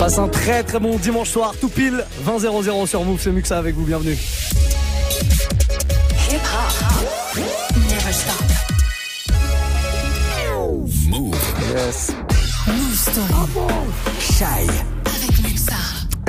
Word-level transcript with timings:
Passe 0.00 0.16
un 0.16 0.28
très 0.28 0.62
très 0.62 0.80
bon 0.80 0.96
dimanche 0.96 1.28
soir, 1.28 1.52
tout 1.60 1.68
pile 1.68 2.06
20-0-0 2.26 2.86
sur 2.86 3.04
Move, 3.04 3.20
c'est 3.20 3.32
Muxa 3.32 3.58
avec 3.58 3.74
vous, 3.74 3.84
bienvenue. 3.84 4.16
Move. 11.06 11.36
Yes. 11.76 12.12
Move 12.66 12.96
Story. 12.96 13.68
Shy. 14.18 14.99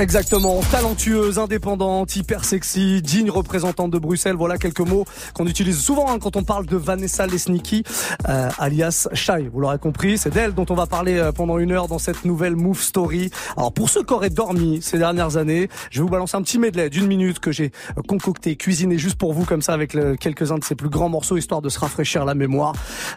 Exactement, 0.02 0.60
talentueuse, 0.62 1.38
indépendante, 1.38 2.16
hyper 2.16 2.44
sexy, 2.44 3.00
digne 3.02 3.30
représentante 3.30 3.92
de 3.92 4.00
Bruxelles. 4.00 4.34
Voilà 4.34 4.58
quelques 4.58 4.80
mots 4.80 5.04
qu'on 5.32 5.46
utilise 5.46 5.78
souvent 5.78 6.10
hein, 6.10 6.18
quand 6.20 6.34
on 6.34 6.42
parle 6.42 6.66
de 6.66 6.76
Vanessa 6.76 7.24
Lesniki, 7.24 7.84
euh, 8.28 8.50
alias 8.58 9.06
Shy. 9.12 9.48
Vous 9.52 9.60
l'aurez 9.60 9.78
compris, 9.78 10.18
c'est 10.18 10.30
d'elle 10.30 10.54
dont 10.54 10.66
on 10.70 10.74
va 10.74 10.86
parler 10.86 11.18
euh, 11.18 11.30
pendant 11.30 11.56
une 11.56 11.70
heure 11.70 11.86
dans 11.86 12.00
cette 12.00 12.24
nouvelle 12.24 12.56
Move 12.56 12.82
Story. 12.82 13.30
Alors 13.56 13.72
pour 13.72 13.88
ceux 13.90 14.02
qui 14.02 14.12
auraient 14.12 14.28
dormi 14.28 14.82
ces 14.82 14.98
dernières 14.98 15.36
années, 15.36 15.68
je 15.92 16.00
vais 16.00 16.02
vous 16.02 16.10
balancer 16.10 16.36
un 16.36 16.42
petit 16.42 16.58
medley 16.58 16.90
d'une 16.90 17.06
minute 17.06 17.38
que 17.38 17.52
j'ai 17.52 17.70
euh, 17.96 18.02
concocté, 18.02 18.56
cuisiné 18.56 18.98
juste 18.98 19.14
pour 19.14 19.32
vous 19.32 19.44
comme 19.44 19.62
ça 19.62 19.72
avec 19.72 19.96
quelques-uns 20.18 20.58
de 20.58 20.64
ses 20.64 20.74
plus 20.74 20.88
grands 20.88 21.10
morceaux 21.10 21.36
histoire 21.36 21.62
de 21.62 21.68
se 21.68 21.78
rafraîchir 21.78 22.24
la 22.24 22.34
mémoire. 22.34 22.74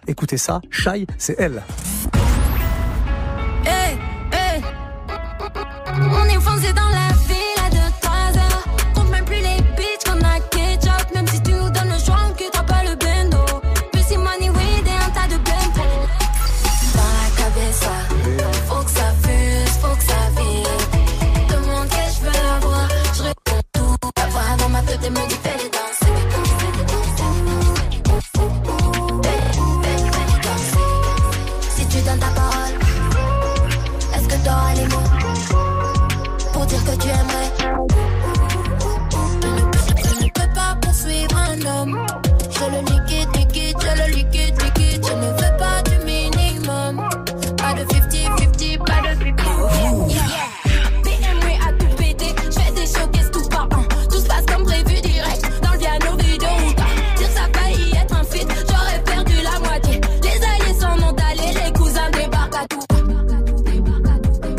Écoutez 0.08 0.38
ça, 0.38 0.62
Shy, 0.70 1.08
c'est 1.18 1.36
elle. 1.40 1.64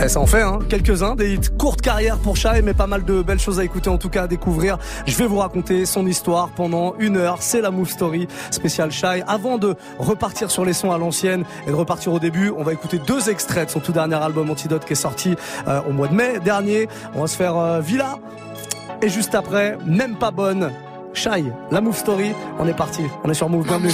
Ça 0.08 0.20
en 0.20 0.26
fait, 0.26 0.42
hein, 0.42 0.58
quelques-uns, 0.68 1.14
des 1.14 1.34
hits 1.34 1.50
courtes 1.58 1.80
carrières 1.80 2.18
pour 2.18 2.36
Shai, 2.36 2.62
mais 2.62 2.74
pas 2.74 2.86
mal 2.86 3.04
de 3.04 3.22
belles 3.22 3.38
choses 3.38 3.58
à 3.58 3.64
écouter, 3.64 3.88
en 3.88 3.98
tout 3.98 4.08
cas 4.08 4.24
à 4.24 4.26
découvrir. 4.26 4.78
Je 5.06 5.16
vais 5.16 5.26
vous 5.26 5.38
raconter 5.38 5.86
son 5.86 6.06
histoire 6.06 6.50
pendant 6.50 6.94
une 6.98 7.16
heure. 7.16 7.38
C'est 7.40 7.60
la 7.60 7.70
Move 7.70 7.88
Story 7.88 8.28
spéciale 8.50 8.92
Shai. 8.92 9.22
Avant 9.26 9.58
de 9.58 9.74
repartir 9.98 10.50
sur 10.50 10.64
les 10.64 10.72
sons 10.72 10.92
à 10.92 10.98
l'ancienne 10.98 11.44
et 11.66 11.70
de 11.70 11.74
repartir 11.74 12.12
au 12.12 12.18
début, 12.18 12.52
on 12.56 12.62
va 12.62 12.72
écouter 12.72 12.98
deux 12.98 13.30
extraits 13.30 13.66
de 13.66 13.70
son 13.70 13.80
tout 13.80 13.92
dernier 13.92 14.16
album 14.16 14.50
Antidote 14.50 14.84
qui 14.84 14.92
est 14.92 14.96
sorti 14.96 15.34
euh, 15.66 15.80
au 15.88 15.92
mois 15.92 16.08
de 16.08 16.14
mai 16.14 16.40
dernier. 16.44 16.88
On 17.14 17.22
va 17.22 17.26
se 17.26 17.36
faire 17.36 17.56
euh, 17.56 17.80
Villa. 17.80 18.18
Et 19.02 19.08
juste 19.08 19.34
après, 19.34 19.76
même 19.84 20.16
pas 20.16 20.30
bonne, 20.30 20.72
Shai, 21.14 21.44
la 21.70 21.80
Move 21.80 21.96
Story. 21.96 22.32
On 22.58 22.66
est 22.66 22.74
parti. 22.74 23.02
On 23.24 23.30
est 23.30 23.34
sur 23.34 23.48
Move. 23.48 23.66
Bienvenue. 23.66 23.90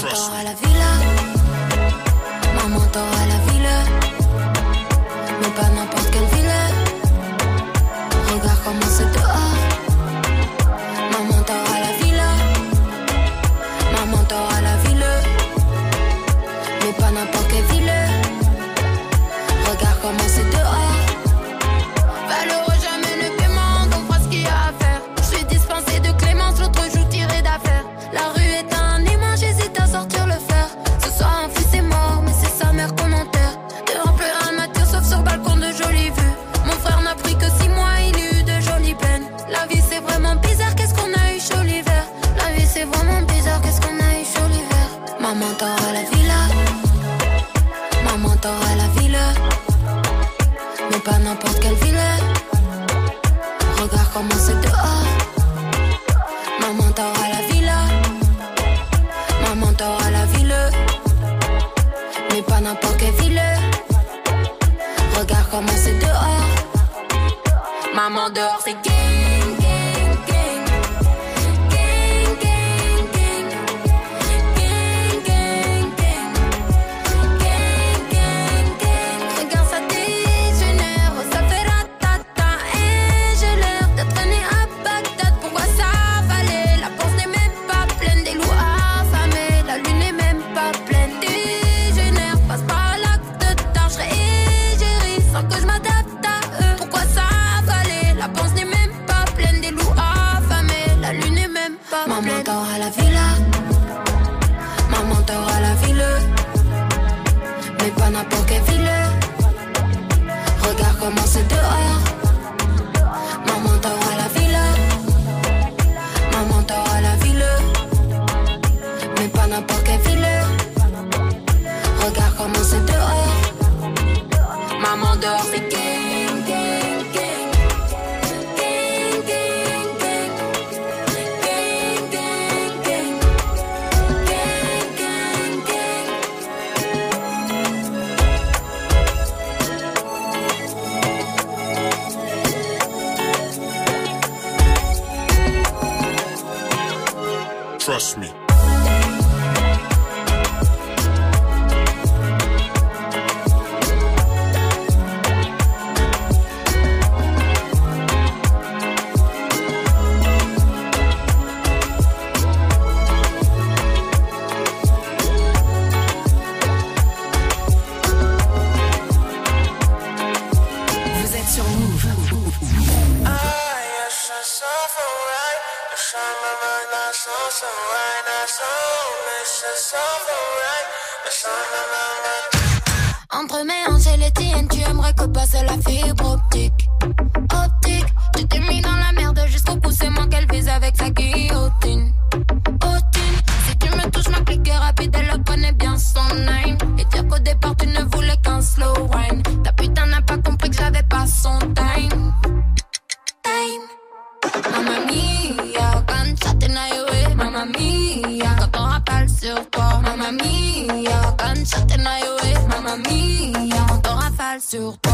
Chatin 211.64 212.04
aïe, 212.06 212.54
mamma 212.68 212.96
mia, 212.96 213.86
quand 213.88 214.10
on 214.10 214.14
rafale 214.16 214.60
sur 214.60 214.98
toi. 214.98 215.12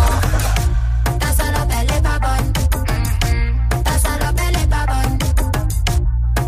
Ta 1.20 1.32
salope, 1.32 1.72
elle 1.80 1.90
est 1.96 2.02
pas 2.02 2.18
bonne. 2.18 2.52
Ta 3.84 3.98
salope, 3.98 4.40
elle 4.48 4.62
est 4.62 4.66
pas 4.66 4.86
bonne. 4.86 5.18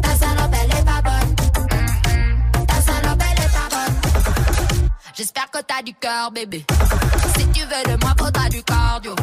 Ta 0.03 0.15
salope, 0.17 0.55
elle 0.63 0.79
est 0.79 0.85
pas 0.85 1.03
bonne. 1.03 2.67
Ta 2.67 2.81
salope, 2.81 3.23
est 3.23 3.53
pas 3.53 3.69
bonne. 3.71 3.95
J'espère 5.15 5.51
que 5.51 5.59
t'as 5.59 5.83
du 5.83 5.95
cœur, 5.95 6.31
bébé. 6.31 6.65
Si 7.37 7.47
tu 7.49 7.61
veux 7.61 7.93
de 7.93 8.03
moi, 8.03 8.15
faudra 8.19 8.49
du 8.49 8.63
cardio. 8.63 9.15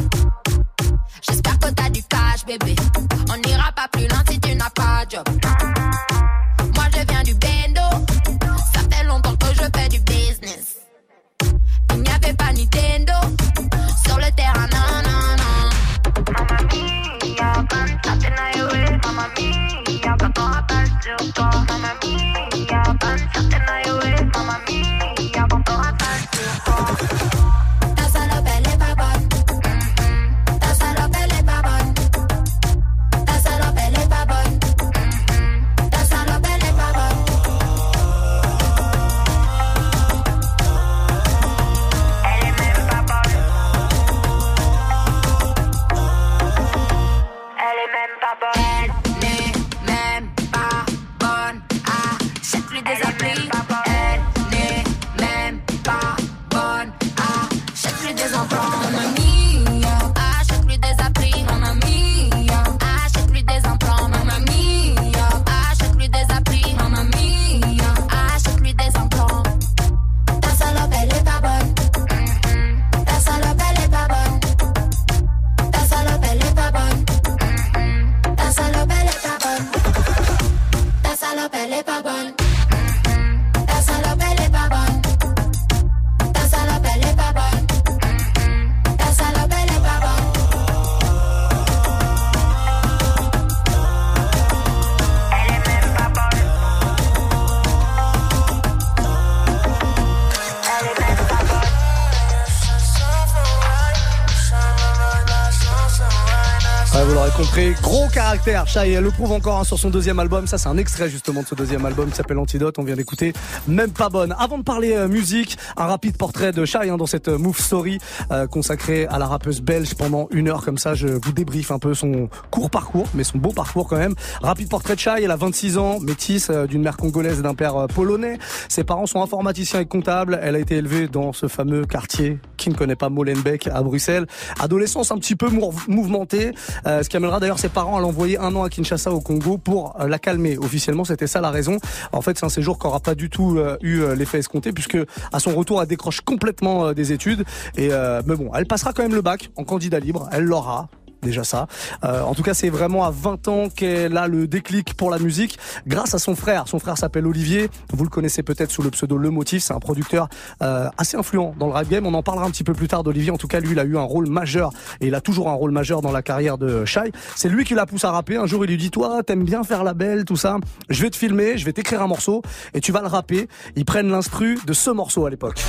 Caractère. 108.44 109.00
Le 109.02 109.10
prouve 109.10 109.32
encore 109.32 109.60
hein, 109.60 109.64
sur 109.64 109.78
son 109.78 109.90
deuxième 109.90 110.18
album. 110.18 110.46
Ça, 110.46 110.58
c'est 110.58 110.68
un 110.68 110.76
extrait 110.76 111.08
justement 111.08 111.42
de 111.42 111.46
ce 111.46 111.54
deuxième 111.54 111.84
album 111.84 112.10
qui 112.10 112.16
s'appelle 112.16 112.38
Antidote. 112.38 112.76
On 112.78 112.82
vient 112.84 112.96
d'écouter, 112.96 113.32
même 113.66 113.90
pas 113.90 114.08
bonne. 114.08 114.34
Avant 114.38 114.58
de 114.58 114.62
parler 114.62 114.92
euh, 114.94 115.08
musique, 115.08 115.56
un 115.76 115.86
rapide 115.86 116.16
portrait 116.16 116.52
de 116.52 116.64
Shai 116.64 116.88
hein, 116.90 116.96
dans 116.96 117.06
cette 117.06 117.28
euh, 117.28 117.38
Move 117.38 117.58
Story 117.58 117.98
euh, 118.30 118.46
consacrée 118.46 119.06
à 119.06 119.18
la 119.18 119.26
rappeuse 119.26 119.60
belge 119.60 119.94
pendant 119.94 120.28
une 120.30 120.48
heure. 120.48 120.64
Comme 120.64 120.78
ça, 120.78 120.94
je 120.94 121.08
vous 121.08 121.32
débriefe 121.32 121.70
un 121.70 121.78
peu 121.78 121.94
son 121.94 122.28
court 122.50 122.70
parcours, 122.70 123.06
mais 123.14 123.24
son 123.24 123.38
beau 123.38 123.50
parcours 123.52 123.88
quand 123.88 123.98
même. 123.98 124.14
Rapide 124.42 124.68
portrait 124.68 124.94
de 124.94 125.00
Shai. 125.00 125.22
Elle 125.22 125.30
a 125.30 125.36
26 125.36 125.78
ans, 125.78 125.98
métisse 126.00 126.50
d'une 126.50 126.82
mère 126.82 126.96
congolaise 126.96 127.40
et 127.40 127.42
d'un 127.42 127.54
père 127.54 127.86
polonais. 127.94 128.38
Ses 128.68 128.84
parents 128.84 129.06
sont 129.06 129.22
informaticiens 129.22 129.80
et 129.80 129.86
comptables. 129.86 130.38
Elle 130.42 130.54
a 130.56 130.58
été 130.58 130.76
élevée 130.76 131.08
dans 131.08 131.32
ce 131.32 131.48
fameux 131.48 131.84
quartier 131.86 132.38
qui 132.56 132.70
ne 132.70 132.74
connaît 132.74 132.96
pas 132.96 133.08
Molenbeek 133.08 133.68
à 133.68 133.82
Bruxelles. 133.82 134.26
Adolescence 134.60 135.10
un 135.12 135.18
petit 135.18 135.36
peu 135.36 135.48
mou- 135.48 135.72
mouvementée, 135.88 136.52
ce 136.84 137.08
qui 137.08 137.16
amènera 137.16 137.40
d'ailleurs 137.40 137.58
ses 137.58 137.68
parents 137.68 137.96
à 137.96 138.00
l'envoyer 138.00 138.27
un 138.36 138.54
an 138.54 138.64
à 138.64 138.68
Kinshasa 138.68 139.12
au 139.12 139.20
Congo 139.20 139.56
pour 139.58 139.96
euh, 140.00 140.08
la 140.08 140.18
calmer. 140.18 140.58
Officiellement, 140.58 141.04
c'était 141.04 141.26
ça 141.26 141.40
la 141.40 141.50
raison. 141.50 141.78
En 142.12 142.20
fait, 142.20 142.38
c'est 142.38 142.46
un 142.46 142.50
séjour 142.50 142.78
qui 142.78 142.86
n'aura 142.86 143.00
pas 143.00 143.14
du 143.14 143.30
tout 143.30 143.56
euh, 143.56 143.76
eu 143.80 144.00
euh, 144.00 144.14
l'effet 144.14 144.38
escompté 144.38 144.72
puisque 144.72 144.98
à 145.32 145.40
son 145.40 145.54
retour, 145.54 145.80
elle 145.80 145.88
décroche 145.88 146.20
complètement 146.20 146.92
des 146.92 147.12
études. 147.12 147.44
Et 147.76 147.88
mais 148.26 148.36
bon, 148.36 148.50
elle 148.54 148.66
passera 148.66 148.92
quand 148.92 149.02
même 149.02 149.14
le 149.14 149.22
bac 149.22 149.50
en 149.56 149.64
candidat 149.64 150.00
libre. 150.00 150.28
Elle 150.32 150.44
l'aura 150.44 150.88
déjà 151.22 151.44
ça. 151.44 151.66
Euh, 152.04 152.22
en 152.22 152.34
tout 152.34 152.42
cas, 152.42 152.54
c'est 152.54 152.70
vraiment 152.70 153.04
à 153.04 153.10
20 153.10 153.48
ans 153.48 153.68
qu'elle 153.68 154.16
a 154.16 154.28
le 154.28 154.46
déclic 154.46 154.94
pour 154.94 155.10
la 155.10 155.18
musique 155.18 155.58
grâce 155.86 156.14
à 156.14 156.18
son 156.18 156.36
frère. 156.36 156.68
Son 156.68 156.78
frère 156.78 156.98
s'appelle 156.98 157.26
Olivier. 157.26 157.68
Vous 157.92 158.04
le 158.04 158.10
connaissez 158.10 158.42
peut-être 158.42 158.70
sous 158.70 158.82
le 158.82 158.90
pseudo 158.90 159.16
Le 159.18 159.30
Motif. 159.30 159.62
C'est 159.62 159.74
un 159.74 159.80
producteur 159.80 160.28
euh, 160.62 160.88
assez 160.96 161.16
influent 161.16 161.54
dans 161.58 161.66
le 161.66 161.72
rap 161.72 161.88
game. 161.88 162.06
On 162.06 162.14
en 162.14 162.22
parlera 162.22 162.46
un 162.46 162.50
petit 162.50 162.64
peu 162.64 162.72
plus 162.72 162.88
tard 162.88 163.02
d'Olivier. 163.02 163.30
En 163.30 163.38
tout 163.38 163.48
cas, 163.48 163.60
lui, 163.60 163.72
il 163.72 163.78
a 163.78 163.84
eu 163.84 163.96
un 163.96 164.02
rôle 164.02 164.28
majeur 164.28 164.70
et 165.00 165.08
il 165.08 165.14
a 165.14 165.20
toujours 165.20 165.48
un 165.48 165.54
rôle 165.54 165.70
majeur 165.70 166.02
dans 166.02 166.12
la 166.12 166.22
carrière 166.22 166.58
de 166.58 166.84
Shai. 166.84 167.12
C'est 167.36 167.48
lui 167.48 167.64
qui 167.64 167.74
la 167.74 167.86
pousse 167.86 168.04
à 168.04 168.10
rapper. 168.10 168.36
Un 168.36 168.46
jour, 168.46 168.64
il 168.64 168.68
lui 168.68 168.76
dit 168.76 168.90
"Toi, 168.90 169.22
t'aimes 169.22 169.44
bien 169.44 169.64
faire 169.64 169.84
la 169.84 169.94
belle, 169.94 170.24
tout 170.24 170.36
ça. 170.36 170.56
Je 170.88 171.02
vais 171.02 171.10
te 171.10 171.16
filmer, 171.16 171.58
je 171.58 171.64
vais 171.64 171.72
t'écrire 171.72 172.02
un 172.02 172.06
morceau 172.06 172.42
et 172.74 172.80
tu 172.80 172.92
vas 172.92 173.00
le 173.00 173.08
rapper." 173.08 173.48
Ils 173.76 173.84
prennent 173.84 174.10
l'instru 174.10 174.58
de 174.66 174.72
ce 174.72 174.90
morceau 174.90 175.26
à 175.26 175.30
l'époque. 175.30 175.60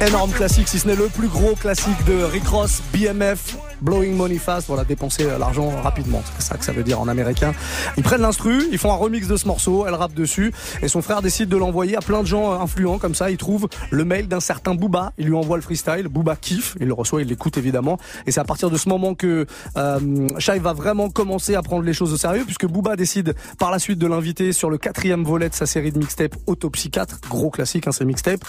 Énorme 0.00 0.30
classique, 0.30 0.68
si 0.68 0.78
ce 0.78 0.86
n'est 0.86 0.96
le 0.96 1.08
plus 1.08 1.28
gros 1.28 1.54
classique 1.54 2.04
de 2.06 2.22
Rick 2.22 2.46
Ross, 2.48 2.82
BMF, 2.92 3.56
Blowing 3.82 4.16
Money 4.16 4.38
Fast, 4.38 4.68
voilà, 4.68 4.84
dépenser 4.84 5.24
euh, 5.24 5.38
l'argent 5.38 5.70
rapidement, 5.82 6.22
c'est 6.38 6.46
ça 6.46 6.56
que 6.56 6.64
ça 6.64 6.72
veut 6.72 6.82
dire 6.82 7.00
en 7.00 7.08
américain. 7.08 7.52
Ils 7.96 8.02
prennent 8.02 8.22
l'instru, 8.22 8.66
ils 8.72 8.78
font 8.78 8.92
un 8.92 8.96
remix 8.96 9.28
de 9.28 9.36
ce 9.36 9.46
morceau, 9.46 9.86
elle 9.86 9.94
rappe 9.94 10.14
dessus, 10.14 10.52
et 10.82 10.88
son 10.88 11.02
frère 11.02 11.22
décide 11.22 11.48
de 11.48 11.56
l'envoyer 11.56 11.96
à 11.96 12.00
plein 12.00 12.22
de 12.22 12.26
gens 12.26 12.52
euh, 12.52 12.58
influents, 12.58 12.98
comme 12.98 13.14
ça, 13.14 13.30
il 13.30 13.36
trouve 13.36 13.68
le 13.90 14.04
mail 14.04 14.28
d'un 14.28 14.40
certain 14.40 14.74
Booba, 14.74 15.12
il 15.18 15.26
lui 15.26 15.34
envoie 15.34 15.56
le 15.56 15.62
freestyle, 15.62 16.08
Booba 16.08 16.36
kiffe, 16.36 16.76
il 16.80 16.86
le 16.86 16.94
reçoit, 16.94 17.22
il 17.22 17.28
l'écoute 17.28 17.58
évidemment, 17.58 17.98
et 18.26 18.32
c'est 18.32 18.40
à 18.40 18.44
partir 18.44 18.70
de 18.70 18.76
ce 18.76 18.88
moment 18.88 19.14
que 19.14 19.46
euh, 19.76 20.28
Shai 20.38 20.58
va 20.58 20.72
vraiment 20.72 21.10
commencer 21.10 21.54
à 21.54 21.62
prendre 21.62 21.82
les 21.82 21.92
choses 21.92 22.12
au 22.12 22.16
sérieux, 22.16 22.44
puisque 22.44 22.66
Booba 22.66 22.96
décide 22.96 23.34
par 23.58 23.70
la 23.70 23.78
suite 23.78 23.98
de 23.98 24.06
l'inviter 24.06 24.52
sur 24.52 24.70
le 24.70 24.78
quatrième 24.78 25.24
volet 25.24 25.48
de 25.48 25.54
sa 25.54 25.66
série 25.66 25.92
de 25.92 25.98
mixtape 25.98 26.34
Autopsy 26.46 26.90
4, 26.90 27.20
gros 27.28 27.50
classique, 27.50 27.86
hein, 27.86 27.92
c'est 27.92 28.04
mixtape. 28.04 28.40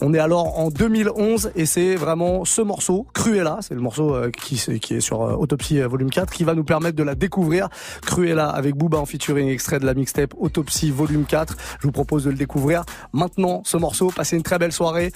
On 0.00 0.14
est 0.14 0.18
alors 0.18 0.58
en 0.58 0.70
2011 0.70 1.50
et 1.56 1.66
c'est 1.66 1.96
vraiment 1.96 2.44
ce 2.44 2.62
morceau, 2.62 3.06
Cruella, 3.14 3.58
c'est 3.60 3.74
le 3.74 3.80
morceau 3.80 4.14
euh, 4.14 4.30
qui, 4.30 4.56
qui 4.80 4.94
est 4.94 5.00
sur 5.00 5.22
euh, 5.22 5.34
Autopsy 5.34 5.80
euh, 5.80 5.88
volume 5.88 6.10
4, 6.10 6.32
qui 6.32 6.44
va 6.44 6.54
nous 6.54 6.64
permettre 6.64 6.96
de 6.96 7.02
la 7.02 7.14
découvrir. 7.14 7.68
Cruella 8.02 8.48
avec 8.48 8.74
Booba 8.76 8.98
en 8.98 9.06
featuring 9.06 9.48
extrait 9.48 9.78
de 9.78 9.86
la 9.86 9.94
mixtape 9.94 10.34
Autopsy 10.38 10.90
volume 10.90 11.24
4. 11.24 11.56
Je 11.80 11.86
vous 11.86 11.92
propose 11.92 12.24
de 12.24 12.30
le 12.30 12.36
découvrir 12.36 12.84
maintenant, 13.12 13.62
ce 13.64 13.76
morceau. 13.76 14.10
Passez 14.14 14.36
une 14.36 14.42
très 14.42 14.58
belle 14.58 14.72
soirée. 14.72 15.12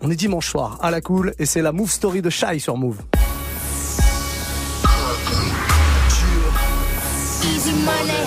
On 0.00 0.10
est 0.10 0.16
dimanche 0.16 0.48
soir 0.48 0.78
à 0.82 0.90
la 0.90 1.00
cool 1.00 1.32
et 1.38 1.46
c'est 1.46 1.62
la 1.62 1.72
Move 1.72 1.90
Story 1.90 2.22
de 2.22 2.30
Shy 2.30 2.60
sur 2.60 2.76
Move. 2.76 2.98
Easy 7.44 7.72
money, 7.72 8.24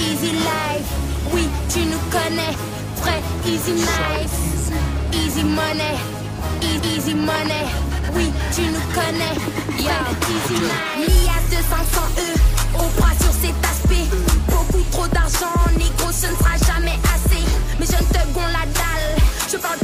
easy 0.00 0.32
life. 0.32 0.88
Oui, 1.32 1.48
tu 1.68 1.80
nous 1.80 1.98
connais. 2.10 2.54
Vrai, 2.96 3.20
easy 3.46 3.72
nice. 3.72 4.70
Easy 5.12 5.44
money, 5.44 5.96
e- 6.62 6.96
easy 6.96 7.14
money 7.14 7.89
oui, 8.14 8.32
tu 8.54 8.62
nous 8.62 8.86
connais. 8.94 9.34
Yo, 9.78 9.90
L'IA 10.98 11.38
de 11.50 11.62
500 11.62 12.00
E, 12.18 12.38
on 12.74 13.00
bras 13.00 13.14
sur 13.20 13.32
cet 13.32 13.54
aspect. 13.64 14.06
Beaucoup 14.48 14.84
trop 14.90 15.06
d'argent, 15.08 15.54
négro, 15.76 16.10
ce 16.12 16.26
ne 16.26 16.36
sera 16.36 16.56
jamais 16.72 16.98
assez. 17.14 17.44
Mais 17.78 17.86
je 17.86 17.92
ne 17.92 18.08
te 18.08 18.26
gonfle 18.32 18.52
la 18.52 18.66
dalle. 18.66 19.16
Je 19.50 19.56
parle 19.56 19.79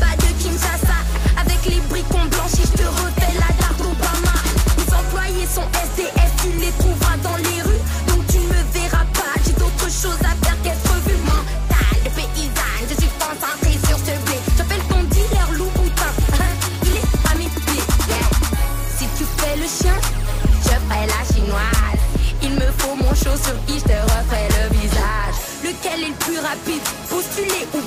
Sur 23.34 23.52
qui 23.66 23.74
je 23.74 23.84
te 23.84 23.88
refait 23.88 24.48
le 24.48 24.78
visage. 24.78 25.34
Lequel 25.62 26.04
est 26.04 26.08
le 26.08 26.14
plus 26.14 26.38
rapide? 26.38 26.80
Postuler 27.10 27.66
ou 27.74 27.80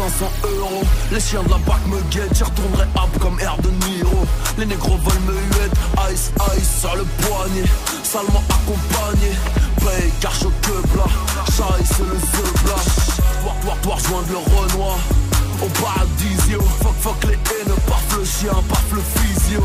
euros. 0.00 0.82
Les 1.10 1.20
chiens 1.20 1.42
de 1.42 1.50
la 1.50 1.58
BAC 1.58 1.86
me 1.86 2.00
guettent, 2.10 2.34
j'y 2.34 2.44
retournerai 2.44 2.84
up 2.84 3.18
comme 3.20 3.38
air 3.40 3.56
de 3.62 3.70
Niro. 3.86 4.24
Les 4.58 4.66
négros 4.66 4.96
veulent 4.96 5.26
me 5.26 5.34
huette, 5.34 5.72
ice, 6.12 6.30
ice 6.56 6.80
sur 6.80 6.94
le 6.96 7.04
poignet. 7.04 7.68
Salement 8.02 8.42
accompagné, 8.48 9.32
paye, 9.80 10.12
car 10.20 10.32
je 10.34 10.48
queue 10.66 10.82
Chai, 11.56 11.84
c'est 11.84 12.06
le 12.06 12.14
zebla. 12.14 12.76
Voir, 13.42 13.56
voir, 13.62 13.76
voir, 13.82 13.98
joindre 13.98 14.28
le 14.30 14.38
Renoir. 14.38 14.98
Au 15.62 15.66
paradisio, 15.82 16.60
fuck, 16.80 16.94
fuck 17.00 17.24
les 17.24 17.34
haines, 17.34 17.74
paf 17.86 18.16
le 18.16 18.24
chien, 18.24 18.54
paf 18.68 18.84
le 18.92 19.02
physio. 19.02 19.62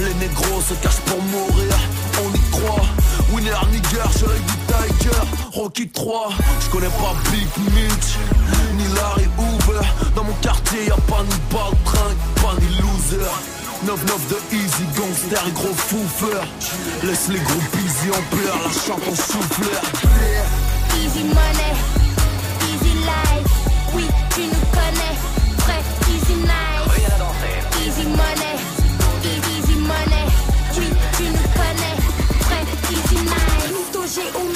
Les 0.00 0.14
négros 0.14 0.60
se 0.68 0.74
cachent 0.74 1.04
pour 1.06 1.22
mourir, 1.22 1.76
on 2.24 2.34
y 2.34 2.50
croit. 2.50 2.86
Winner, 3.32 3.54
nigger, 3.70 4.10
je 4.18 4.53
3 5.70 6.28
Je 6.60 6.70
connais 6.70 6.88
pas 6.88 7.14
Big 7.30 7.48
Mitch 7.74 8.18
Ni 8.76 8.84
Larry 8.94 9.28
Hoover. 9.38 9.86
Dans 10.14 10.24
mon 10.24 10.32
quartier 10.42 10.86
y'a 10.88 10.96
pas 11.08 11.22
ni 11.22 11.34
bad 11.50 11.74
Pas 12.36 12.54
ni 12.60 12.76
loser. 12.76 13.24
9-9 13.86 13.96
de 14.30 14.56
Easy 14.56 14.84
Gangster 14.96 15.42
et 15.46 15.52
gros 15.52 15.74
foufeur 15.74 16.46
Laisse 17.02 17.28
les 17.28 17.38
gros 17.40 17.62
busy 17.72 18.10
en 18.10 18.36
pleurs 18.36 18.58
La 18.62 18.72
chante 18.72 19.08
en 19.08 19.14
souffleur. 19.14 19.82
Easy 21.02 21.24
money 21.24 21.72
Easy 22.68 22.94
life. 22.94 23.52
Oui 23.94 24.04
tu 24.34 24.42
nous 24.42 24.66
connais. 24.72 25.16
Vrai 25.64 25.80
easy 26.14 26.34
nice. 26.34 26.84
Easy 27.86 28.06
money 28.06 28.56
Easy 29.24 29.78
money. 29.78 30.26
Oui 30.76 30.88
tu 31.16 31.24
nous 31.24 31.48
connais. 31.54 31.96
Vrai 32.48 32.64
easy 32.90 34.53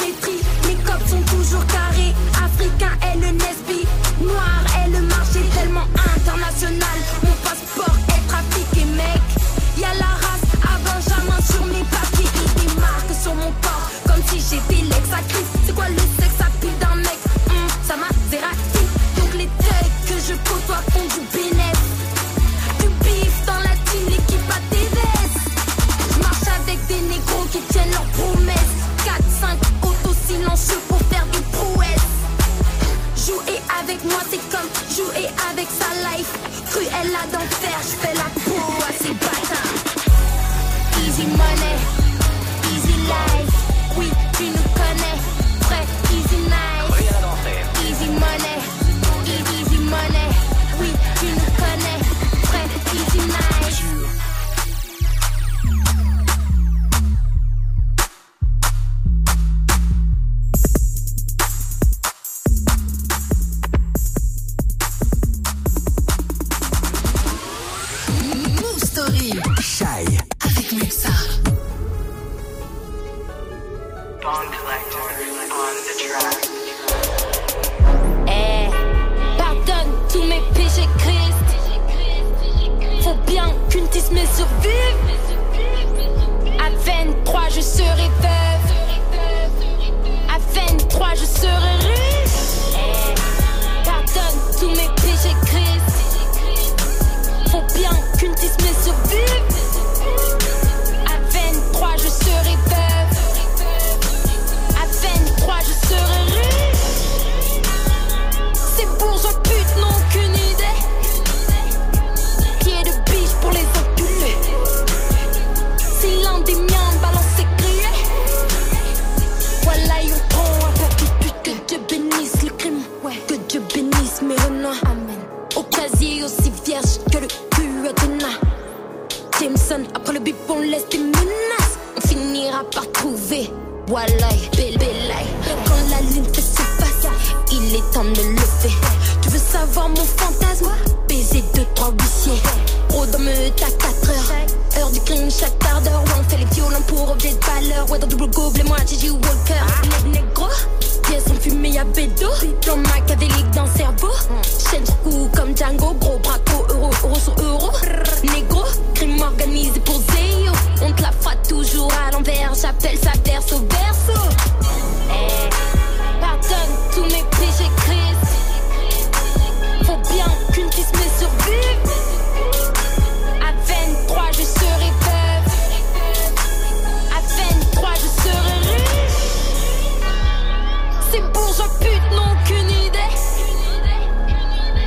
singes 181.59 181.67
à 181.67 181.69
pute 181.79 182.11
n'ont 182.13 182.33
aucune 182.33 182.71
idée. 182.71 183.13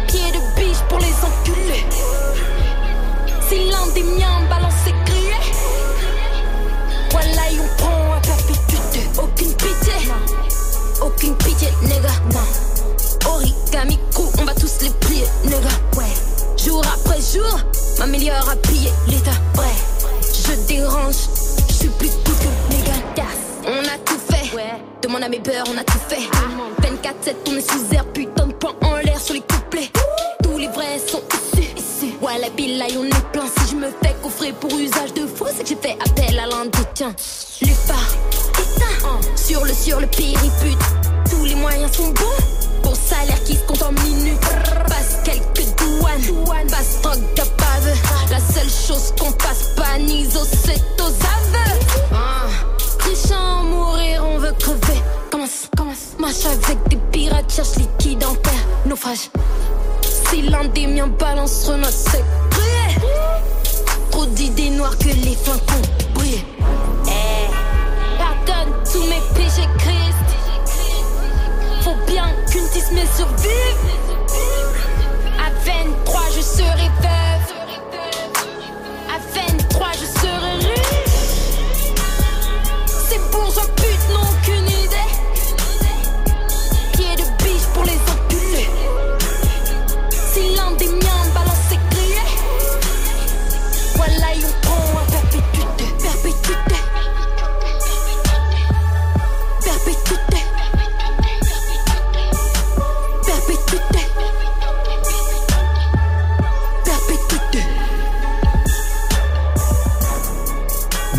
Pied 0.07 0.31
de 0.31 0.39
biche 0.55 0.81
pour 0.89 0.99
les 0.99 1.13
enculés? 1.23 1.85
Si 3.47 3.69
l'un 3.69 3.87
des 3.93 4.03
miens 4.03 4.41
balance 4.49 4.73
et 4.87 4.95
crié. 5.05 5.35
Voilà, 7.11 7.43
on 7.59 7.81
prend 7.81 8.13
à 8.13 8.19
perpétuité. 8.21 9.07
Aucune 9.17 9.53
pitié. 9.53 9.93
Aucune 11.01 11.35
pitié, 11.35 11.69
nigga. 11.83 12.13
Non. 12.33 13.29
Origami, 13.29 13.99
coup, 14.13 14.29
on 14.39 14.45
va 14.45 14.53
tous 14.53 14.81
les 14.81 14.89
plier, 14.89 15.25
nigga. 15.43 15.69
Ouais. 15.97 16.13
Jour 16.57 16.83
après 16.93 17.19
jour, 17.21 17.59
ma 17.99 18.05
meilleure 18.05 18.49
à 18.49 18.55
piller 18.55 18.91
l'état. 19.07 19.31
Ouais. 19.57 19.75
Je 20.33 20.53
dérange, 20.67 21.15
je 21.67 21.73
suis 21.73 21.89
plus 21.89 22.09
cool 22.09 22.35
que 22.35 22.73
Megan. 22.73 23.01
On 23.63 23.83
a 23.85 23.97
ouais. 24.55 24.73
demande 25.01 25.23
à 25.23 25.29
mes 25.29 25.39
peurs, 25.39 25.63
on 25.73 25.77
a 25.77 25.83
tout 25.83 25.99
fait. 26.07 26.21
24-7, 26.81 27.35
on 27.47 27.55
est 27.55 27.71
sous 27.71 27.93
air, 27.93 28.05
putain 28.13 28.47
de 28.47 28.53
points 28.53 28.75
en 28.81 28.95
l'air 28.97 29.19
sur 29.19 29.33
les 29.33 29.41
couplets. 29.41 29.89
Tous 30.43 30.57
les 30.57 30.67
vrais 30.67 30.99
sont 30.99 31.21
issus. 31.55 32.13
Ouais, 32.21 32.37
la 32.39 32.49
bille, 32.49 32.81
on 32.97 33.05
est 33.05 33.31
plein. 33.31 33.45
Si 33.57 33.71
je 33.71 33.75
me 33.75 33.87
fais 34.01 34.15
coffrer 34.21 34.53
pour 34.53 34.71
usage 34.77 35.13
de 35.13 35.25
faux, 35.27 35.47
c'est 35.55 35.63
que 35.63 35.69
j'ai 35.69 35.75
fait 35.75 35.97
appel 36.03 36.39
à 36.39 36.47
l'un 36.47 36.65
des 36.65 36.85
tiens. 36.93 37.13
Les 37.61 37.69
phares, 37.69 38.15
sur 39.35 39.63
le 39.65 39.73
sur 39.73 39.99
le 39.99 40.07
péripute. 40.07 40.79
Tous 41.29 41.45
les 41.45 41.55
moyens 41.55 41.91
sont 41.91 42.09
bons 42.09 42.81
pour 42.83 42.95
salaire 42.95 43.41
qui 43.43 43.55
se 43.55 43.61
compte 43.63 43.83
en 43.83 43.91
minutes. 44.03 44.39
Passe 44.87 45.17
quelques 45.23 45.67
douanes, 45.77 46.67
passe 46.69 47.01
drogue 47.01 47.33
capable. 47.35 47.93
La 48.29 48.39
seule 48.39 48.69
chose 48.69 49.13
qu'on 49.19 49.31
passe 49.33 49.69
pas 49.75 49.97
Niso, 49.99 50.39
c'est 50.45 51.01
aux 51.01 51.07
aveux. 51.07 51.79
Ah. 52.13 52.70
Trichant, 53.11 53.63
mourir, 53.65 54.23
on 54.25 54.37
veut 54.37 54.53
crever. 54.53 55.01
Commence, 55.29 55.67
commence. 55.75 56.15
Marche 56.17 56.45
avec 56.45 56.77
des 56.87 56.95
pirates, 57.11 57.51
cherche 57.53 57.75
liquide 57.75 58.23
en 58.23 58.35
terre. 58.35 58.65
Naufrage. 58.85 59.29
Si 60.29 60.43
l'un 60.43 60.63
des 60.69 60.87
miens 60.87 61.07
balance 61.07 61.67
notre 61.67 61.91
secret. 61.91 63.01
Trop 64.11 64.25
d'idées 64.27 64.69
noires 64.69 64.97
que 64.97 65.09
les 65.09 65.35
fins 65.35 65.59
qu'on 65.67 66.13
brûlé. 66.13 66.45
Eh, 67.07 68.17
pardonne 68.17 68.73
tous 68.89 69.03
mes 69.03 69.21
péchés, 69.35 69.67
Christ. 69.77 70.29
Faut 71.81 71.97
bien 72.07 72.29
qu'une 72.49 72.63
me 72.63 73.05
survive. 73.17 73.77
À 75.37 75.49
23, 75.65 76.21
je 76.33 76.41
serai 76.41 76.89
veuve. 77.01 77.30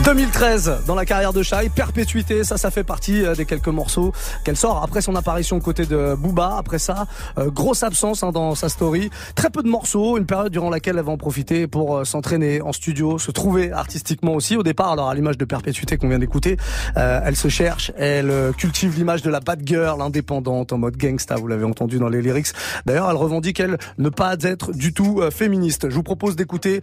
2013 0.05 0.83
dans 0.85 0.97
la 0.97 1.05
carrière 1.05 1.33
de 1.33 1.45
Shai, 1.45 1.69
perpétuité, 1.73 2.43
ça 2.43 2.57
ça 2.57 2.73
fait 2.73 2.83
partie 2.83 3.25
euh, 3.25 3.37
des 3.37 3.47
quelques 3.47 3.69
morceaux 3.69 4.13
qu'elle 4.45 4.57
sort 4.57 4.83
après 4.83 5.01
son 5.01 5.15
apparition 5.15 5.59
aux 5.59 5.61
côtés 5.61 5.87
de 5.87 6.17
Booba. 6.19 6.57
Après 6.59 6.81
ça, 6.81 7.07
euh, 7.39 7.51
grosse 7.51 7.85
absence 7.85 8.25
hein, 8.25 8.33
dans 8.33 8.57
sa 8.57 8.69
story, 8.69 9.11
très 9.37 9.49
peu 9.49 9.63
de 9.63 9.69
morceaux, 9.69 10.19
une 10.19 10.27
période 10.27 10.51
durant 10.51 10.71
laquelle 10.71 10.99
elle 10.99 11.05
va 11.05 11.13
en 11.13 11.19
profiter 11.19 11.69
pour 11.69 11.99
euh, 11.99 12.05
s'entraîner 12.05 12.61
en 12.61 12.73
studio, 12.73 13.19
se 13.19 13.31
trouver 13.31 13.71
artistiquement 13.71 14.35
aussi. 14.35 14.57
Au 14.57 14.65
départ, 14.65 14.91
alors 14.91 15.09
à 15.09 15.15
l'image 15.15 15.39
de 15.39 15.45
perpétuité 15.45 15.97
qu'on 15.97 16.09
vient 16.09 16.19
d'écouter, 16.19 16.57
elle 16.97 17.37
se 17.37 17.49
cherche, 17.49 17.93
elle 17.97 18.53
cultive 18.59 18.97
l'image 18.97 19.23
de 19.23 19.31
la 19.31 19.41
bad 19.41 19.63
girl 19.65 20.01
indépendante 20.03 20.73
en 20.73 20.79
mode 20.79 20.97
gangsta, 20.97 21.37
vous 21.37 21.47
l'avez 21.47 21.65
entendu 21.65 21.99
dans 21.99 22.09
les 22.09 22.23
lyrics. 22.23 22.49
D'ailleurs, 22.87 23.09
elle 23.09 23.17
revendique 23.17 23.61
elle 23.61 23.79
ne 23.99 24.09
pas 24.09 24.37
être 24.41 24.73
du 24.73 24.93
tout 24.93 25.23
féministe. 25.31 25.89
Je 25.89 25.95
vous 25.95 26.03
propose 26.03 26.37
d'écouter 26.37 26.81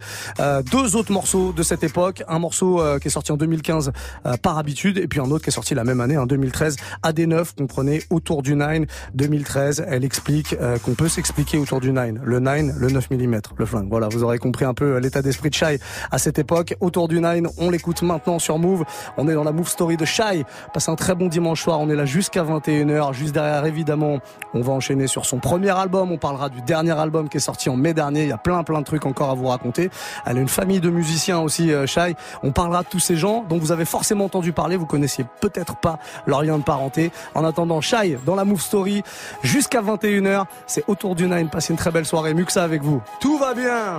deux 0.72 0.96
autres 0.96 1.12
morceaux 1.12 1.52
de 1.52 1.62
cette 1.62 1.84
époque, 1.84 2.22
un 2.28 2.38
morceau 2.38 2.82
qui 3.00 3.09
sorti 3.10 3.32
en 3.32 3.36
2015 3.36 3.92
euh, 4.26 4.36
par 4.36 4.58
habitude, 4.58 4.98
et 4.98 5.08
puis 5.08 5.20
un 5.20 5.30
autre 5.30 5.42
qui 5.42 5.50
est 5.50 5.52
sorti 5.52 5.74
la 5.74 5.84
même 5.84 6.00
année, 6.00 6.16
en 6.16 6.26
2013, 6.26 6.76
AD9, 7.04 7.56
comprenez, 7.56 8.02
autour 8.10 8.42
du 8.42 8.54
9. 8.54 8.70
2013, 9.14 9.84
elle 9.88 10.04
explique 10.04 10.54
euh, 10.60 10.78
qu'on 10.78 10.94
peut 10.94 11.08
s'expliquer 11.08 11.58
autour 11.58 11.80
du 11.80 11.92
9. 11.92 12.14
Le 12.22 12.38
9, 12.38 12.76
le 12.78 12.88
9 12.88 13.10
mm, 13.10 13.40
le 13.56 13.66
flingue. 13.66 13.88
Voilà, 13.88 14.08
vous 14.08 14.22
aurez 14.22 14.38
compris 14.38 14.64
un 14.64 14.74
peu 14.74 14.96
euh, 14.96 15.00
l'état 15.00 15.22
d'esprit 15.22 15.50
de 15.50 15.54
Shy 15.54 15.78
à 16.10 16.18
cette 16.18 16.38
époque. 16.38 16.76
Autour 16.80 17.08
du 17.08 17.20
9, 17.20 17.40
on 17.58 17.70
l'écoute 17.70 18.02
maintenant 18.02 18.38
sur 18.38 18.58
Move. 18.58 18.84
On 19.16 19.28
est 19.28 19.34
dans 19.34 19.44
la 19.44 19.52
Move 19.52 19.68
Story 19.68 19.96
de 19.96 20.04
Shy. 20.04 20.44
Passe 20.72 20.88
un 20.88 20.96
très 20.96 21.14
bon 21.14 21.28
dimanche 21.28 21.62
soir. 21.62 21.80
On 21.80 21.90
est 21.90 21.96
là 21.96 22.04
jusqu'à 22.04 22.44
21h. 22.44 23.12
Juste 23.14 23.34
derrière, 23.34 23.64
évidemment, 23.64 24.20
on 24.54 24.60
va 24.60 24.72
enchaîner 24.72 25.06
sur 25.06 25.26
son 25.26 25.38
premier 25.38 25.70
album. 25.70 26.12
On 26.12 26.18
parlera 26.18 26.48
du 26.48 26.62
dernier 26.62 26.98
album 26.98 27.28
qui 27.28 27.38
est 27.38 27.40
sorti 27.40 27.68
en 27.68 27.76
mai 27.76 27.94
dernier. 27.94 28.22
Il 28.22 28.28
y 28.28 28.32
a 28.32 28.38
plein, 28.38 28.62
plein 28.62 28.80
de 28.80 28.84
trucs 28.84 29.06
encore 29.06 29.30
à 29.30 29.34
vous 29.34 29.46
raconter. 29.46 29.90
Elle 30.26 30.38
a 30.38 30.40
une 30.40 30.48
famille 30.48 30.80
de 30.80 30.90
musiciens 30.90 31.40
aussi, 31.40 31.72
Shy. 31.86 32.14
On 32.42 32.52
parlera 32.52 32.82
de 32.82 32.88
tout 32.88 32.99
ces 33.00 33.16
gens 33.16 33.44
dont 33.48 33.58
vous 33.58 33.72
avez 33.72 33.84
forcément 33.84 34.26
entendu 34.26 34.52
parler, 34.52 34.76
vous 34.76 34.86
connaissiez 34.86 35.24
peut-être 35.40 35.76
pas 35.76 35.98
leur 36.26 36.42
lien 36.42 36.58
de 36.58 36.62
parenté. 36.62 37.10
En 37.34 37.44
attendant, 37.44 37.80
Shai 37.80 38.18
dans 38.24 38.34
la 38.34 38.44
Move 38.44 38.60
Story 38.60 39.02
jusqu'à 39.42 39.82
21h, 39.82 40.44
c'est 40.66 40.84
autour 40.86 41.14
du 41.14 41.26
Nine. 41.26 41.48
Passez 41.48 41.72
une 41.72 41.78
très 41.78 41.90
belle 41.90 42.06
soirée, 42.06 42.34
Muxa 42.34 42.62
avec 42.62 42.82
vous. 42.82 43.02
Tout 43.20 43.38
va 43.38 43.54
bien. 43.54 43.98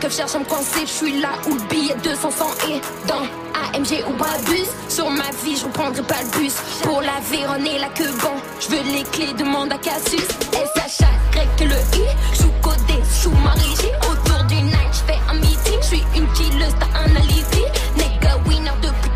Keufs 0.00 0.16
cherchent 0.16 0.34
à 0.36 0.38
me 0.38 0.44
coincer. 0.44 0.82
Je 0.82 0.92
suis 0.92 1.20
là 1.20 1.30
où 1.46 1.54
le 1.54 1.60
billet 1.68 1.94
de 1.94 2.14
500 2.14 2.46
est 2.70 2.80
dans 3.08 3.22
AMG 3.74 4.04
ou 4.08 4.12
Brabus. 4.14 4.68
Sur 4.88 5.10
ma 5.10 5.30
vie, 5.42 5.56
je 5.56 5.64
reprendrai 5.64 6.02
pas 6.02 6.22
le 6.22 6.38
bus. 6.38 6.54
Pour 6.82 7.00
la 7.00 7.18
Véronne 7.30 7.66
et 7.66 7.78
la 7.78 7.88
queue 7.88 8.12
bon. 8.20 8.36
Je 8.60 8.68
veux 8.68 8.92
les 8.92 9.02
clés, 9.04 9.32
demande 9.36 9.72
à 9.72 9.78
Cassius. 9.78 10.28
SHA, 10.52 11.06
grec 11.32 11.48
que 11.56 11.64
le 11.64 11.74
I. 11.74 12.06
Sous 12.34 12.52
codé, 12.62 13.02
sous 13.10 13.30
ma 13.30 13.50
régie. 13.52 13.92
Autour 14.10 14.44
du 14.44 14.56
night, 14.56 14.92
je 14.92 15.12
fais 15.12 15.18
un 15.30 15.34
meeting. 15.34 15.78
Je 15.82 15.86
suis 15.86 16.04
une 16.14 16.30
killeuse, 16.32 16.74
t'as 16.78 17.00
un 17.00 17.16
alibi. 17.16 17.64
Nigga 17.96 18.36
winner 18.46 18.70
toujours, 18.80 19.07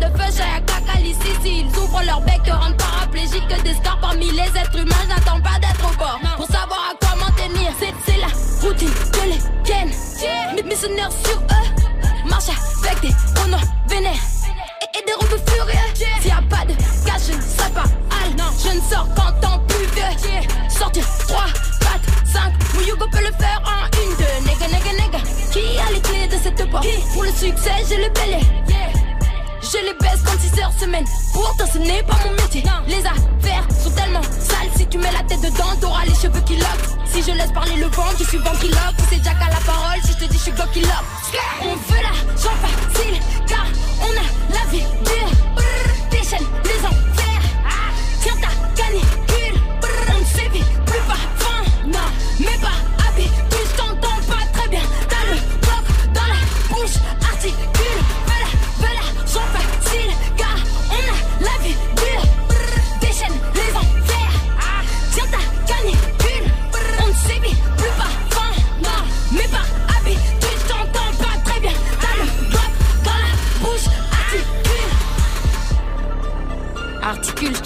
de 0.00 0.06
feu 0.16 0.32
chez 0.32 0.42
un 0.42 1.00
ici. 1.00 1.32
Si 1.42 1.60
ils 1.60 1.78
ouvrent 1.78 2.02
leur 2.04 2.20
bec, 2.22 2.42
te 2.44 2.50
rendent 2.50 2.76
paraplégique. 2.76 3.46
Que 3.48 3.62
des 3.62 3.74
scores 3.74 3.98
parmi 4.00 4.30
les 4.30 4.48
êtres 4.48 4.78
humains. 4.78 5.04
J'attends 5.08 5.40
pas 5.40 5.58
d'être 5.60 5.84
au 5.84 5.96
bord. 5.96 6.20
Pour 6.36 6.46
savoir 6.46 6.92
à 6.92 7.04
quoi 7.04 7.16
m'en 7.16 7.32
tenir. 7.36 7.70
C'est, 7.78 8.16
la 8.18 8.28
routine 8.62 8.90
que 9.12 9.28
les 9.28 9.38
tiennes. 9.64 9.92
Mes 10.54 10.62
missionnaires 10.62 11.12
sur 11.24 11.38
eux. 11.38 12.28
Marche 12.28 12.50
avec 12.84 13.00
des 13.00 13.14
honneurs 13.42 13.60
vénères. 13.88 14.12
Et, 14.82 14.98
et 14.98 15.04
des 15.04 15.12
robes 15.12 15.40
furieux. 15.48 15.94
S'il 15.94 16.28
y 16.28 16.32
a 16.32 16.42
pas 16.48 16.64
de 16.64 16.74
cash, 17.04 17.22
je 17.28 17.32
ne 17.36 17.42
serai 17.42 17.70
pas. 17.70 17.84
Non, 18.38 18.44
je 18.62 18.76
ne 18.76 18.80
sors 18.82 19.08
qu'en 19.14 19.32
temps 19.40 19.58
plus 19.68 19.86
vieux. 19.86 20.48
Sortir 20.68 21.04
3, 21.28 21.44
4, 21.80 22.00
5. 22.32 22.52
Mon 22.74 22.80
Hugo 22.80 23.06
peut 23.10 23.18
le 23.18 23.32
faire 23.38 23.62
en 23.64 23.86
une, 24.02 24.16
deux. 24.16 24.46
Nègre, 24.46 24.70
nègre, 24.70 25.02
nègre. 25.02 25.24
Qui 25.52 25.78
a 25.78 25.92
les 25.92 26.00
clés 26.00 26.28
de 26.28 26.40
cette 26.42 26.70
porte? 26.70 26.86
Pour 27.12 27.24
le 27.24 27.30
succès, 27.30 27.84
j'ai 27.88 27.96
le 27.96 28.10
bélier. 28.10 28.59
Semaine. 30.80 31.04
Pourtant, 31.32 31.66
ce 31.70 31.78
n'est 31.78 32.02
pas 32.02 32.16
mon 32.24 32.32
métier. 32.32 32.62
Les 32.88 33.04
affaires 33.04 33.66
sont 33.82 33.90
tellement 33.90 34.22
sales. 34.22 34.70
Si 34.76 34.86
tu 34.86 34.98
mets 34.98 35.12
la 35.12 35.22
tête 35.24 35.42
dedans, 35.42 35.76
t'auras 35.80 36.04
les 36.06 36.14
cheveux 36.14 36.40
qui 36.46 36.56
loquent. 36.56 36.90
Si 37.04 37.22
je 37.22 37.32
laisse 37.36 37.52
parler 37.52 37.76
le 37.76 37.86
vent, 37.86 38.10
je 38.18 38.24
suis 38.24 38.38
ventriloque. 38.38 38.96
C'est 39.10 39.22
Jack 39.22 39.36
à 39.36 39.50
la 39.50 39.60
parole. 39.66 40.00
Si 40.04 40.12
je 40.12 40.24
te 40.24 40.24
dis, 40.24 40.38
je 40.38 40.42
suis 40.44 40.52
Lock. 40.52 41.04
On 41.62 41.74
veut 41.74 42.02
l'argent 42.02 42.56
facile, 42.64 43.20
car 43.46 43.66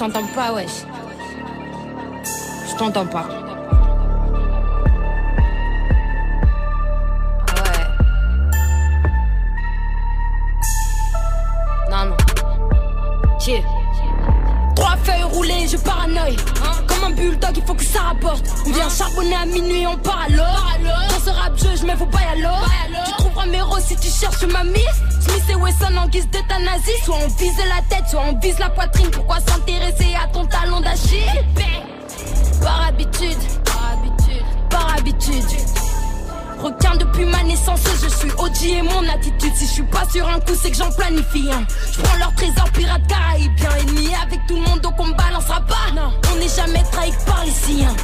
t'entends 0.08 0.26
pas, 0.34 0.52
wesh. 0.52 0.84
Je 2.68 2.76
t'entends 2.76 3.06
pas. 3.06 3.26
Ouais. 7.56 7.86
Non, 11.90 12.04
non. 12.06 12.16
Tiens. 13.38 13.62
Trois 14.76 14.96
feuilles 15.04 15.22
roulées, 15.22 15.68
je 15.68 15.76
paranoïe. 15.78 16.36
Comme 16.86 17.04
un 17.04 17.10
bulldog, 17.10 17.56
il 17.56 17.62
faut 17.62 17.74
que 17.74 17.84
ça 17.84 18.00
rapporte. 18.00 18.44
On 18.66 18.72
vient 18.72 18.90
charbonner 18.90 19.36
à 19.36 19.46
minuit, 19.46 19.86
on 19.86 19.96
part 19.96 20.26
alors. 20.28 20.76
Dans 21.08 21.20
ce 21.24 21.30
rap 21.30 21.56
jeu, 21.56 21.70
je 21.80 21.86
me 21.86 21.96
faut 21.96 22.06
pas 22.06 22.18
alors. 22.30 22.68
Tu 23.06 23.12
trouveras 23.12 23.46
mes 23.46 23.62
roses 23.62 23.84
si 23.84 23.96
tu 23.96 24.08
cherches 24.08 24.44
ma 24.52 24.64
miss. 24.64 25.13
Smith 25.24 25.44
et 25.50 25.56
Wesson 25.56 25.96
en 25.96 26.08
guise 26.08 26.28
d'euthanasie. 26.30 26.98
Soit 27.04 27.16
on 27.24 27.28
vise 27.28 27.58
la 27.58 27.96
tête, 27.96 28.08
soit 28.10 28.22
on 28.30 28.38
vise 28.38 28.58
la 28.58 28.70
poitrine. 28.70 29.10
Pourquoi 29.10 29.36
s'intéresser 29.40 30.14
à 30.22 30.26
ton 30.28 30.46
talon 30.46 30.80
d'Achille? 30.80 31.44
Par 32.62 32.86
habitude, 32.88 33.38
par 33.64 33.92
habitude, 33.92 34.44
par 34.70 34.94
habitude. 34.96 35.44
Requin 36.62 36.96
depuis 36.96 37.26
ma 37.26 37.42
naissance, 37.42 37.80
je 38.02 38.08
suis 38.08 38.30
OG 38.38 38.62
et 38.62 38.82
mon 38.82 39.06
attitude. 39.08 39.54
Si 39.54 39.66
je 39.66 39.72
suis 39.72 39.82
pas 39.82 40.04
sur 40.10 40.26
un 40.26 40.40
coup, 40.40 40.54
c'est 40.60 40.70
que 40.70 40.76
j'en 40.76 40.90
planifie 40.90 41.50
un. 41.52 41.64
Je 41.92 42.00
prends 42.00 42.16
leur 42.18 42.34
trésor 42.34 42.70
pirate 42.72 43.06
caribéen. 43.06 43.70
Ennemi 43.80 44.08
avec 44.22 44.46
tout 44.46 44.54
le 44.54 44.62
monde, 44.62 44.80
donc 44.80 44.94
on 44.98 45.08
balancera 45.08 45.60
pas. 45.60 45.92
Non, 45.94 46.12
on 46.32 46.38
n'est 46.38 46.48
jamais 46.48 46.82
trahi 46.90 47.12
par 47.26 47.44
les 47.44 47.50
siens. 47.50 47.94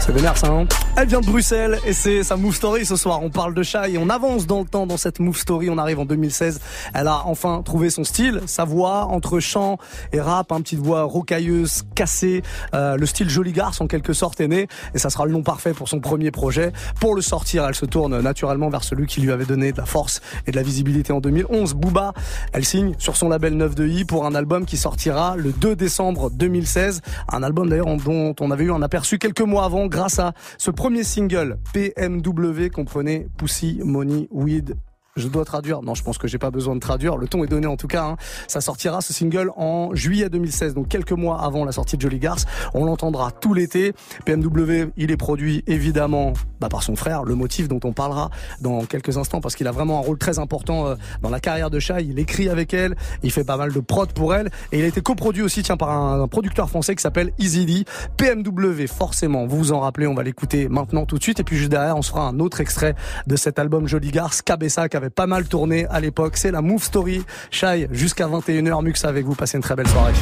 C'est 0.00 0.12
vénère 0.12 0.36
ça, 0.36 0.48
hein 0.48 0.66
Elle 0.94 1.08
vient 1.08 1.22
de 1.22 1.26
Bruxelles 1.26 1.78
et 1.86 1.94
c'est 1.94 2.22
sa 2.22 2.36
Move 2.36 2.54
Story 2.54 2.84
ce 2.84 2.96
soir. 2.96 3.22
On 3.22 3.30
parle 3.30 3.54
de 3.54 3.62
chat 3.62 3.88
et 3.88 3.96
on 3.96 4.10
avance 4.10 4.46
dans 4.46 4.60
le 4.60 4.66
temps 4.66 4.86
dans 4.86 4.98
cette 4.98 5.20
Move 5.20 5.38
Story. 5.38 5.70
On 5.70 5.78
arrive 5.78 5.98
en 5.98 6.04
2016. 6.04 6.60
Elle 6.92 7.08
a 7.08 7.22
enfin 7.24 7.62
trouvé 7.64 7.88
son 7.88 8.04
style, 8.04 8.42
sa 8.44 8.64
voix 8.64 9.06
entre 9.06 9.40
chant 9.40 9.78
et 10.12 10.20
rap, 10.20 10.52
un 10.52 10.60
petite 10.60 10.80
voix 10.80 11.04
rocailleuse, 11.04 11.84
cassée. 11.94 12.42
Euh, 12.74 12.98
le 12.98 13.06
style 13.06 13.30
joli 13.30 13.52
garce 13.52 13.80
en 13.80 13.86
quelque 13.86 14.12
sorte 14.12 14.38
est 14.42 14.48
né 14.48 14.68
et 14.94 14.98
ça 14.98 15.08
sera 15.08 15.24
le 15.24 15.32
nom 15.32 15.42
parfait 15.42 15.72
pour 15.72 15.88
son 15.88 15.98
premier 15.98 16.30
projet. 16.30 16.72
Pour 17.00 17.14
le 17.14 17.22
sortir, 17.22 17.64
elle 17.66 17.74
se 17.74 17.86
tourne 17.86 18.20
naturellement 18.20 18.68
vers 18.68 18.84
celui 18.84 19.06
qui 19.06 19.22
lui 19.22 19.32
avait 19.32 19.46
donné 19.46 19.72
de 19.72 19.78
la 19.78 19.86
force 19.86 20.20
et 20.46 20.50
de 20.50 20.56
la 20.56 20.62
visibilité 20.62 21.14
en 21.14 21.20
2011. 21.20 21.72
Booba, 21.72 22.12
elle 22.52 22.66
signe 22.66 22.94
sur 22.98 23.16
son 23.16 23.30
label 23.30 23.56
9 23.56 23.74
de 23.74 23.88
I 23.88 24.04
pour 24.04 24.26
un 24.26 24.34
album 24.34 24.66
qui 24.66 24.76
sortira 24.76 25.36
le 25.36 25.52
2 25.52 25.74
décembre 25.74 26.30
2016. 26.30 27.00
Un 27.32 27.42
album 27.42 27.70
d'ailleurs 27.70 27.86
dont 27.96 28.34
on 28.40 28.50
avait 28.50 28.64
eu 28.64 28.72
un 28.72 28.82
aperçu 28.82 29.18
quelques 29.18 29.40
mois 29.40 29.64
avant 29.64 29.86
grâce 29.86 30.18
à 30.18 30.34
ce 30.58 30.70
premier 30.82 31.04
single 31.04 31.58
PMW 31.72 32.68
comprenait 32.68 33.28
Pussy, 33.38 33.78
Money, 33.84 34.26
Weed 34.32 34.74
je 35.16 35.28
dois 35.28 35.44
traduire. 35.44 35.82
Non, 35.82 35.94
je 35.94 36.02
pense 36.02 36.18
que 36.18 36.26
j'ai 36.26 36.38
pas 36.38 36.50
besoin 36.50 36.74
de 36.74 36.80
traduire. 36.80 37.16
Le 37.16 37.28
ton 37.28 37.44
est 37.44 37.48
donné 37.48 37.66
en 37.66 37.76
tout 37.76 37.88
cas. 37.88 38.04
Hein. 38.04 38.16
Ça 38.48 38.60
sortira 38.60 39.00
ce 39.00 39.12
single 39.12 39.50
en 39.56 39.94
juillet 39.94 40.28
2016, 40.28 40.74
donc 40.74 40.88
quelques 40.88 41.12
mois 41.12 41.42
avant 41.42 41.64
la 41.64 41.72
sortie 41.72 41.96
de 41.96 42.02
Jolly 42.02 42.18
Garce. 42.18 42.46
On 42.74 42.84
l'entendra 42.84 43.30
tout 43.30 43.54
l'été. 43.54 43.92
PMW, 44.24 44.92
il 44.96 45.10
est 45.10 45.16
produit 45.16 45.64
évidemment 45.66 46.32
bah, 46.60 46.68
par 46.68 46.82
son 46.82 46.96
frère, 46.96 47.24
le 47.24 47.34
motif 47.34 47.68
dont 47.68 47.80
on 47.84 47.92
parlera 47.92 48.30
dans 48.60 48.84
quelques 48.84 49.18
instants 49.18 49.40
parce 49.40 49.54
qu'il 49.54 49.66
a 49.66 49.72
vraiment 49.72 49.98
un 49.98 50.02
rôle 50.02 50.18
très 50.18 50.38
important 50.38 50.86
euh, 50.86 50.94
dans 51.20 51.30
la 51.30 51.40
carrière 51.40 51.70
de 51.70 51.78
Shai. 51.78 52.04
Il 52.04 52.18
écrit 52.18 52.48
avec 52.48 52.72
elle, 52.72 52.96
il 53.22 53.30
fait 53.30 53.44
pas 53.44 53.56
mal 53.56 53.72
de 53.72 53.80
prod 53.80 54.12
pour 54.12 54.34
elle 54.34 54.50
et 54.72 54.78
il 54.78 54.84
a 54.84 54.88
été 54.88 55.00
coproduit 55.00 55.42
aussi 55.42 55.62
tiens 55.62 55.76
par 55.76 55.90
un, 55.90 56.26
producteur 56.28 56.68
français 56.68 56.94
qui 56.94 57.02
s'appelle 57.02 57.32
Easy 57.38 57.84
PMW, 58.16 58.86
forcément, 58.86 59.46
vous 59.46 59.56
vous 59.58 59.72
en 59.72 59.80
rappelez, 59.80 60.06
on 60.06 60.14
va 60.14 60.22
l'écouter 60.22 60.68
maintenant 60.68 61.06
tout 61.06 61.18
de 61.18 61.22
suite 61.22 61.40
et 61.40 61.44
puis 61.44 61.56
juste 61.56 61.70
derrière, 61.70 61.96
on 61.96 62.02
se 62.02 62.10
fera 62.10 62.26
un 62.26 62.40
autre 62.40 62.60
extrait 62.60 62.94
de 63.26 63.36
cet 63.36 63.58
album 63.58 63.86
Jolly 63.86 64.10
Garce, 64.10 64.42
Cabessa 64.42 64.88
pas 65.10 65.26
mal 65.26 65.46
tourné 65.48 65.86
à 65.86 66.00
l'époque. 66.00 66.36
C'est 66.36 66.50
la 66.50 66.62
Move 66.62 66.82
Story. 66.82 67.24
Shai, 67.50 67.88
jusqu'à 67.90 68.26
21h, 68.26 68.82
Mux 68.82 69.04
avec 69.04 69.24
vous. 69.24 69.34
Passez 69.34 69.56
une 69.56 69.62
très 69.62 69.74
belle 69.74 69.88
soirée. 69.88 70.12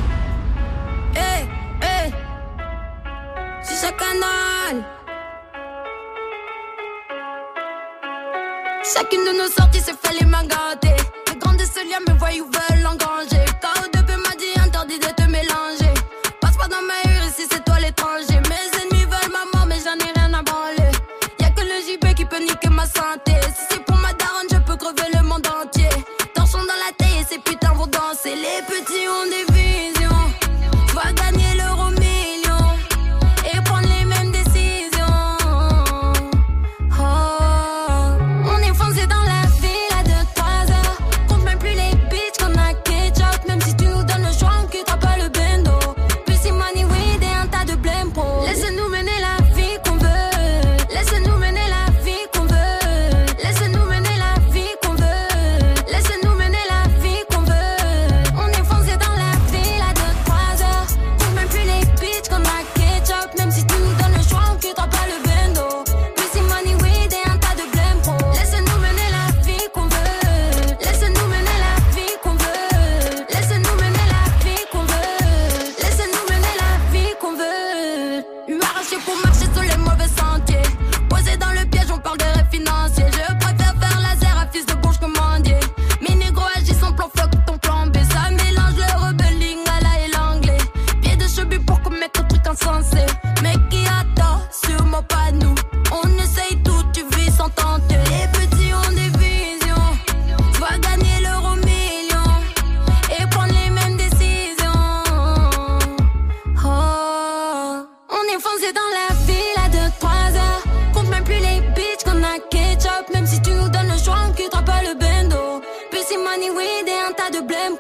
Hey, 1.14 1.44
hey. 1.82 2.12
C'est 3.62 3.86
ce 3.86 3.92
canal. 3.92 4.84
Chacune 8.94 9.20
de 9.20 9.42
nos 9.42 9.48
sorties 9.48 9.80
s'est 9.80 9.92
fait 10.02 10.20
les 10.20 10.26
mains 10.26 10.44
gâtées. 10.44 10.96
Les 11.28 11.38
grands 11.38 11.52
de 11.52 11.58
ce 11.64 11.88
lien 11.88 12.00
me 12.08 12.18
voient 12.18 12.32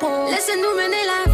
sous 0.00 1.29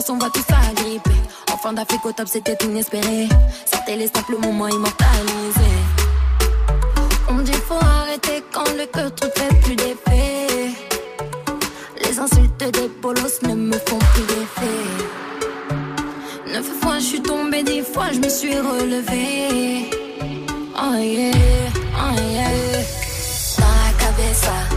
l'imperson 0.00 0.18
va 0.18 0.30
tout 0.30 0.42
s'agripper. 0.48 1.10
En 1.52 1.56
fin 1.56 1.72
d'Afrique 1.72 2.04
au 2.04 2.12
top, 2.12 2.28
c'était 2.28 2.56
inespéré. 2.64 3.28
Sortez 3.70 3.96
les 3.96 4.06
simples 4.06 4.36
moments 4.40 4.68
immortalisés. 4.68 5.78
On 7.28 7.38
dit 7.38 7.52
faut 7.52 7.74
arrêter 7.74 8.42
quand 8.52 8.70
le 8.78 8.86
cœur 8.86 9.14
truc 9.14 9.32
fait 9.36 9.54
plus 9.60 9.76
d'effet. 9.76 10.46
Les 12.02 12.18
insultes 12.18 12.58
des 12.58 12.88
polos 13.02 13.42
ne 13.42 13.54
me 13.54 13.78
font 13.78 13.98
plus 14.14 14.22
d'effet. 14.22 14.86
Neuf 16.52 16.66
fois 16.80 16.98
je 16.98 17.04
suis 17.04 17.22
tombée, 17.22 17.62
dix 17.62 17.82
fois 17.82 18.10
je 18.12 18.20
me 18.20 18.28
suis 18.28 18.54
relevée. 18.54 19.90
oh 20.76 20.96
yeah, 20.96 21.32
oh 21.94 22.20
yeah. 22.32 22.50
Dans 23.58 23.66
la 23.66 23.92
cabeza, 23.98 24.69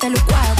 te 0.00 0.08
lo 0.08 0.59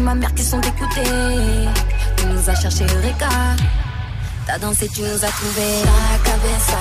ma 0.00 0.14
mère 0.14 0.34
qui 0.34 0.44
sont 0.44 0.58
dégoûtées. 0.58 1.68
Tu 2.16 2.26
nous 2.26 2.50
as 2.50 2.54
cherché 2.54 2.84
Eureka. 2.84 3.28
T'as 4.46 4.58
dansé, 4.58 4.88
tu 4.88 5.02
nous 5.02 5.24
as 5.24 5.28
trouvé 5.28 5.66
la 5.84 6.18
cabeza. 6.24 6.80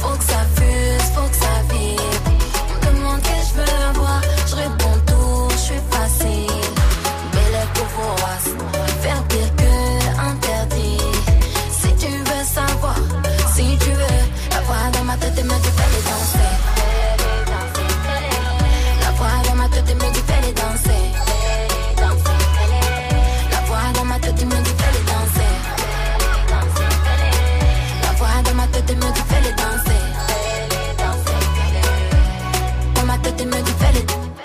Faut 0.00 0.16
que 0.16 0.24
ça 0.24 0.44
fuse, 0.56 1.10
faut 1.14 1.28
que 1.28 1.36
ça 1.36 1.54
vibre. 1.70 2.02
On 2.70 2.92
me 2.92 2.98
demande 2.98 3.22
que 3.22 3.28
je 3.28 3.54
veux 3.58 3.88
avoir, 3.90 4.20
je 4.48 4.54
réponds 4.56 4.98
tout, 5.06 5.48
je 5.50 5.56
suis 5.56 5.82
facile. 5.90 6.60
Belle 7.32 7.66
courroise, 7.74 8.48
faire 9.02 9.22
pire 9.24 9.56
que 9.56 9.74
interdit. 10.30 10.98
Si 11.80 11.88
tu 11.96 12.08
veux 12.08 12.44
savoir, 12.44 12.96
si 13.54 13.76
tu 13.78 13.90
veux, 13.90 14.22
la 14.52 14.60
voix 14.62 14.90
dans 14.92 15.04
ma 15.04 15.16
tête 15.16 15.38
et 15.38 15.42
me 15.42 15.48
dit 15.50 15.72
fais 15.76 15.90
les 15.94 16.04
danser. 16.10 16.52
La 19.02 19.10
voix 19.12 19.28
dans 19.48 19.54
ma 19.56 19.68
tête 19.68 19.90
et 19.90 19.94
me 19.94 20.12
dit 20.12 20.22
fais 20.26 20.46
les 20.46 20.52
danser. 20.52 21.05
Tête 24.36 24.46
me 24.46 24.56
dit 24.62 24.74
les 24.92 25.04
danser. 25.10 25.52
La 28.02 28.12
voix 28.12 28.42
dans 28.44 28.54
ma 28.54 28.66
tête 28.66 28.96
me 28.96 29.35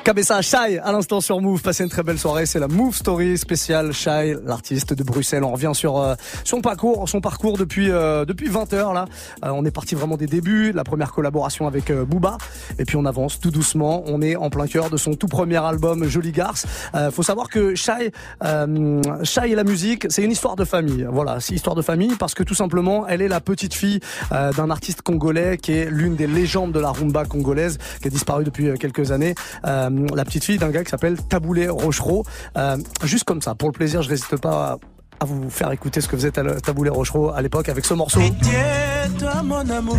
Cabessa 0.04 0.42
Shai 0.42 0.80
à 0.80 0.92
l'instant 0.92 1.22
sur 1.22 1.42
Move. 1.42 1.62
Passez 1.62 1.84
une 1.84 1.90
très 1.90 2.02
belle 2.02 2.18
soirée. 2.18 2.48
C'est 2.48 2.58
la 2.58 2.68
Move 2.68 2.96
Story 2.96 3.38
spéciale 3.38 3.94
Shai, 3.94 4.36
l'artiste 4.46 4.96
de 4.96 5.04
Bruxelles. 5.04 5.44
On 5.44 5.52
revient 5.52 5.74
sur 5.76 6.00
euh, 6.00 6.16
son 6.44 6.60
parcours, 6.62 7.08
son 7.08 7.22
parcours 7.22 7.56
depuis 7.56 7.92
euh, 7.92 8.26
depuis 8.26 8.48
20 8.48 8.74
heures 8.74 8.94
là. 8.94 9.06
Euh, 9.46 9.52
on 9.54 9.64
est 9.64 9.72
parti 9.72 9.94
vraiment 9.94 10.18
des 10.18 10.26
débuts, 10.26 10.72
la 10.72 10.84
première 10.84 11.12
collaboration 11.12 11.68
avec 11.68 11.92
euh, 11.92 12.04
Booba, 12.04 12.38
et 12.80 12.86
puis 12.86 12.98
on 12.98 13.06
avance 13.06 13.40
tout 13.40 13.52
doucement. 13.52 14.02
On 14.08 14.24
est 14.24 14.36
en 14.36 14.50
plein 14.50 14.66
cœur 14.66 14.90
de 14.90 14.98
son 14.98 15.14
tout 15.14 15.28
premier 15.28 15.64
album 15.64 16.08
Jolie 16.08 16.32
Garce. 16.32 16.66
Euh, 16.96 17.12
faut 17.12 17.24
savoir 17.24 17.48
que 17.48 17.76
Shai, 17.76 18.12
euh, 18.44 19.02
Shai 19.24 19.52
et 19.52 19.56
la 19.56 19.64
musique, 19.64 20.08
c'est 20.10 20.24
une 20.24 20.32
histoire 20.32 20.56
de 20.56 20.66
famille. 20.66 21.06
Voilà, 21.12 21.40
c'est 21.40 21.54
histoire 21.54 21.76
de 21.76 21.84
famille 21.84 22.16
parce 22.16 22.34
que 22.34 22.42
tout 22.42 22.56
simplement, 22.56 23.08
elle 23.08 23.22
est 23.22 23.28
la 23.28 23.40
petite 23.40 23.76
fille 23.76 24.00
d'un 24.32 24.72
artiste 24.72 25.04
congolais 25.04 25.58
qui 25.58 25.74
est 25.74 25.90
l'une 25.92 26.16
des 26.16 26.28
légendes 26.28 26.72
de 26.72 26.80
la 26.80 26.90
rumba 26.90 27.26
congolaise, 27.26 27.78
qui 28.02 28.08
a 28.08 28.12
disparu 28.12 28.44
depuis 28.44 28.78
quelques 28.80 29.12
années. 29.12 29.36
La 30.15 30.25
petite 30.25 30.43
fille 30.43 30.58
d'un 30.58 30.69
gars 30.69 30.84
qui 30.84 30.89
s'appelle 30.89 31.17
Taboulé 31.21 31.67
Rochereau. 31.69 32.25
Euh, 32.58 32.77
juste 33.04 33.23
comme 33.23 33.41
ça, 33.41 33.56
pour 33.56 33.69
le 33.69 33.73
plaisir, 33.73 34.01
je 34.01 34.10
n'hésite 34.10 34.38
pas 34.38 34.77
à, 35.21 35.25
vous 35.25 35.49
faire 35.49 35.71
écouter 35.71 36.01
ce 36.01 36.07
que 36.07 36.17
faisait 36.17 36.31
Taboulé 36.31 36.89
Rochereau 36.89 37.29
à 37.29 37.41
l'époque 37.41 37.69
avec 37.69 37.86
ce 37.86 37.93
morceau. 37.93 38.19
Pitié, 38.19 38.60
toi 39.19 39.41
mon 39.43 39.69
amour, 39.69 39.97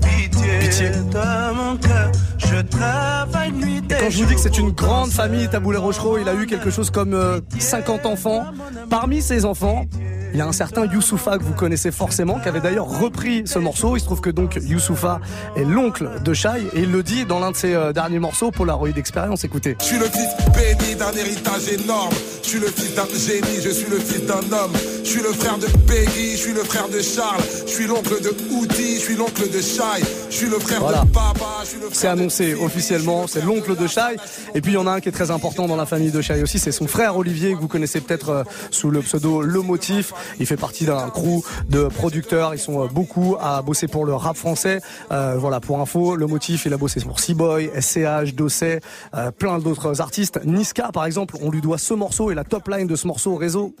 pitié, 0.00 0.58
Pitié. 0.60 0.90
toi 1.10 1.52
mon 1.54 1.76
cœur, 1.76 2.10
je 2.38 2.60
travaille 2.62 3.52
nuit 3.52 3.82
Et 3.90 3.94
quand 3.94 4.10
je 4.10 4.18
vous 4.22 4.26
dis 4.26 4.34
que 4.34 4.40
c'est 4.40 4.58
une 4.58 4.70
grande 4.70 5.10
famille, 5.10 5.48
Taboulé 5.48 5.78
Rochereau, 5.78 6.18
il 6.18 6.28
a 6.28 6.34
eu 6.34 6.46
quelque 6.46 6.70
chose 6.70 6.90
comme 6.90 7.14
euh, 7.14 7.40
50 7.58 8.06
enfants. 8.06 8.44
Parmi 8.90 9.22
ces 9.22 9.44
enfants, 9.44 9.84
il 10.32 10.38
y 10.38 10.40
a 10.40 10.46
un 10.46 10.52
certain 10.52 10.86
Youssoufa 10.86 11.36
que 11.36 11.42
vous 11.42 11.52
connaissez 11.52 11.90
forcément, 11.90 12.38
qui 12.38 12.48
avait 12.48 12.60
d'ailleurs 12.60 12.88
repris 12.88 13.42
ce 13.44 13.58
morceau. 13.58 13.96
Il 13.96 14.00
se 14.00 14.06
trouve 14.06 14.22
que 14.22 14.30
donc 14.30 14.58
Youssoufa 14.62 15.20
est 15.56 15.64
l'oncle 15.64 16.08
de 16.24 16.32
Shai 16.32 16.68
et 16.72 16.80
il 16.80 16.92
le 16.92 17.02
dit 17.02 17.26
dans 17.26 17.38
l'un 17.38 17.50
de 17.50 17.56
ses 17.56 17.74
euh, 17.74 17.92
derniers 17.92 18.18
morceaux, 18.18 18.50
Polaroid 18.50 18.88
Experience. 18.96 19.44
Écoutez. 19.44 19.76
Je 19.80 19.84
suis 19.84 19.98
le 19.98 20.06
fils 20.06 20.28
béni 20.54 20.94
d'un 20.94 21.12
héritage 21.12 21.68
énorme. 21.68 22.14
Je 22.42 22.48
suis 22.48 22.58
le 22.60 22.68
fils 22.68 22.94
d'un 22.94 23.06
génie, 23.06 23.60
je 23.62 23.70
suis 23.70 23.90
le 23.90 23.98
fils 23.98 24.24
d'un 24.24 24.56
homme. 24.56 24.61
Je 25.04 25.08
suis 25.08 25.22
le 25.22 25.32
frère 25.32 25.58
de 25.58 25.66
Peggy, 25.86 26.32
je 26.32 26.36
suis 26.36 26.52
le 26.52 26.62
frère 26.62 26.88
de 26.88 27.00
Charles. 27.00 27.42
Je 27.66 27.70
suis 27.72 27.86
l'oncle 27.86 28.22
de 28.22 28.30
je 28.70 28.98
suis 28.98 29.16
l'oncle 29.16 29.50
de 29.50 29.60
Shai. 29.60 30.02
Je 30.30 30.34
suis 30.36 30.48
le 30.48 30.58
frère 30.58 30.80
Voilà. 30.80 31.00
de 31.02 31.10
Baba, 31.10 31.34
je 31.62 31.68
suis 31.68 31.76
le 31.78 31.86
frère 31.86 31.96
C'est 31.96 32.06
annoncé 32.08 32.54
officiellement, 32.54 33.26
c'est 33.26 33.44
l'oncle 33.44 33.76
de 33.76 33.86
Shai. 33.86 34.16
Et 34.54 34.60
puis 34.60 34.72
il 34.72 34.74
y 34.74 34.78
en 34.78 34.86
a 34.86 34.92
un 34.92 35.00
qui 35.00 35.08
est 35.08 35.12
très 35.12 35.30
important 35.30 35.66
dans 35.66 35.76
la 35.76 35.86
famille 35.86 36.10
de 36.12 36.20
Shai 36.20 36.42
aussi, 36.42 36.58
c'est 36.58 36.72
son 36.72 36.86
frère 36.86 37.16
Olivier 37.16 37.54
que 37.54 37.58
vous 37.58 37.68
connaissez 37.68 38.00
peut-être 38.00 38.28
euh, 38.30 38.44
sous 38.70 38.90
le 38.90 39.00
pseudo 39.00 39.42
Le 39.42 39.60
Motif. 39.60 40.12
Il 40.38 40.46
fait 40.46 40.56
partie 40.56 40.84
d'un 40.84 41.10
crew 41.10 41.42
de 41.68 41.84
producteurs, 41.88 42.54
ils 42.54 42.60
sont 42.60 42.84
euh, 42.84 42.86
beaucoup 42.86 43.36
à 43.40 43.62
bosser 43.62 43.88
pour 43.88 44.04
le 44.06 44.14
rap 44.14 44.36
français. 44.36 44.80
Euh, 45.10 45.34
voilà, 45.36 45.60
pour 45.60 45.80
info, 45.80 46.14
Le 46.16 46.26
Motif, 46.26 46.64
il 46.66 46.72
a 46.72 46.76
bossé 46.76 47.00
pour 47.00 47.18
C-Boy, 47.20 47.70
SCH, 47.80 48.34
Dosset, 48.34 48.80
euh, 49.14 49.30
plein 49.32 49.58
d'autres 49.58 50.00
artistes. 50.00 50.40
Niska 50.44 50.90
par 50.92 51.04
exemple, 51.06 51.36
on 51.42 51.50
lui 51.50 51.60
doit 51.60 51.78
ce 51.78 51.94
morceau 51.94 52.30
et 52.30 52.34
la 52.34 52.44
top 52.44 52.68
line 52.68 52.86
de 52.86 52.96
ce 52.96 53.06
morceau 53.06 53.32
au 53.32 53.36
réseau. 53.36 53.74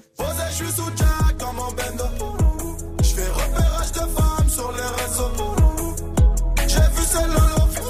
su 0.74 1.11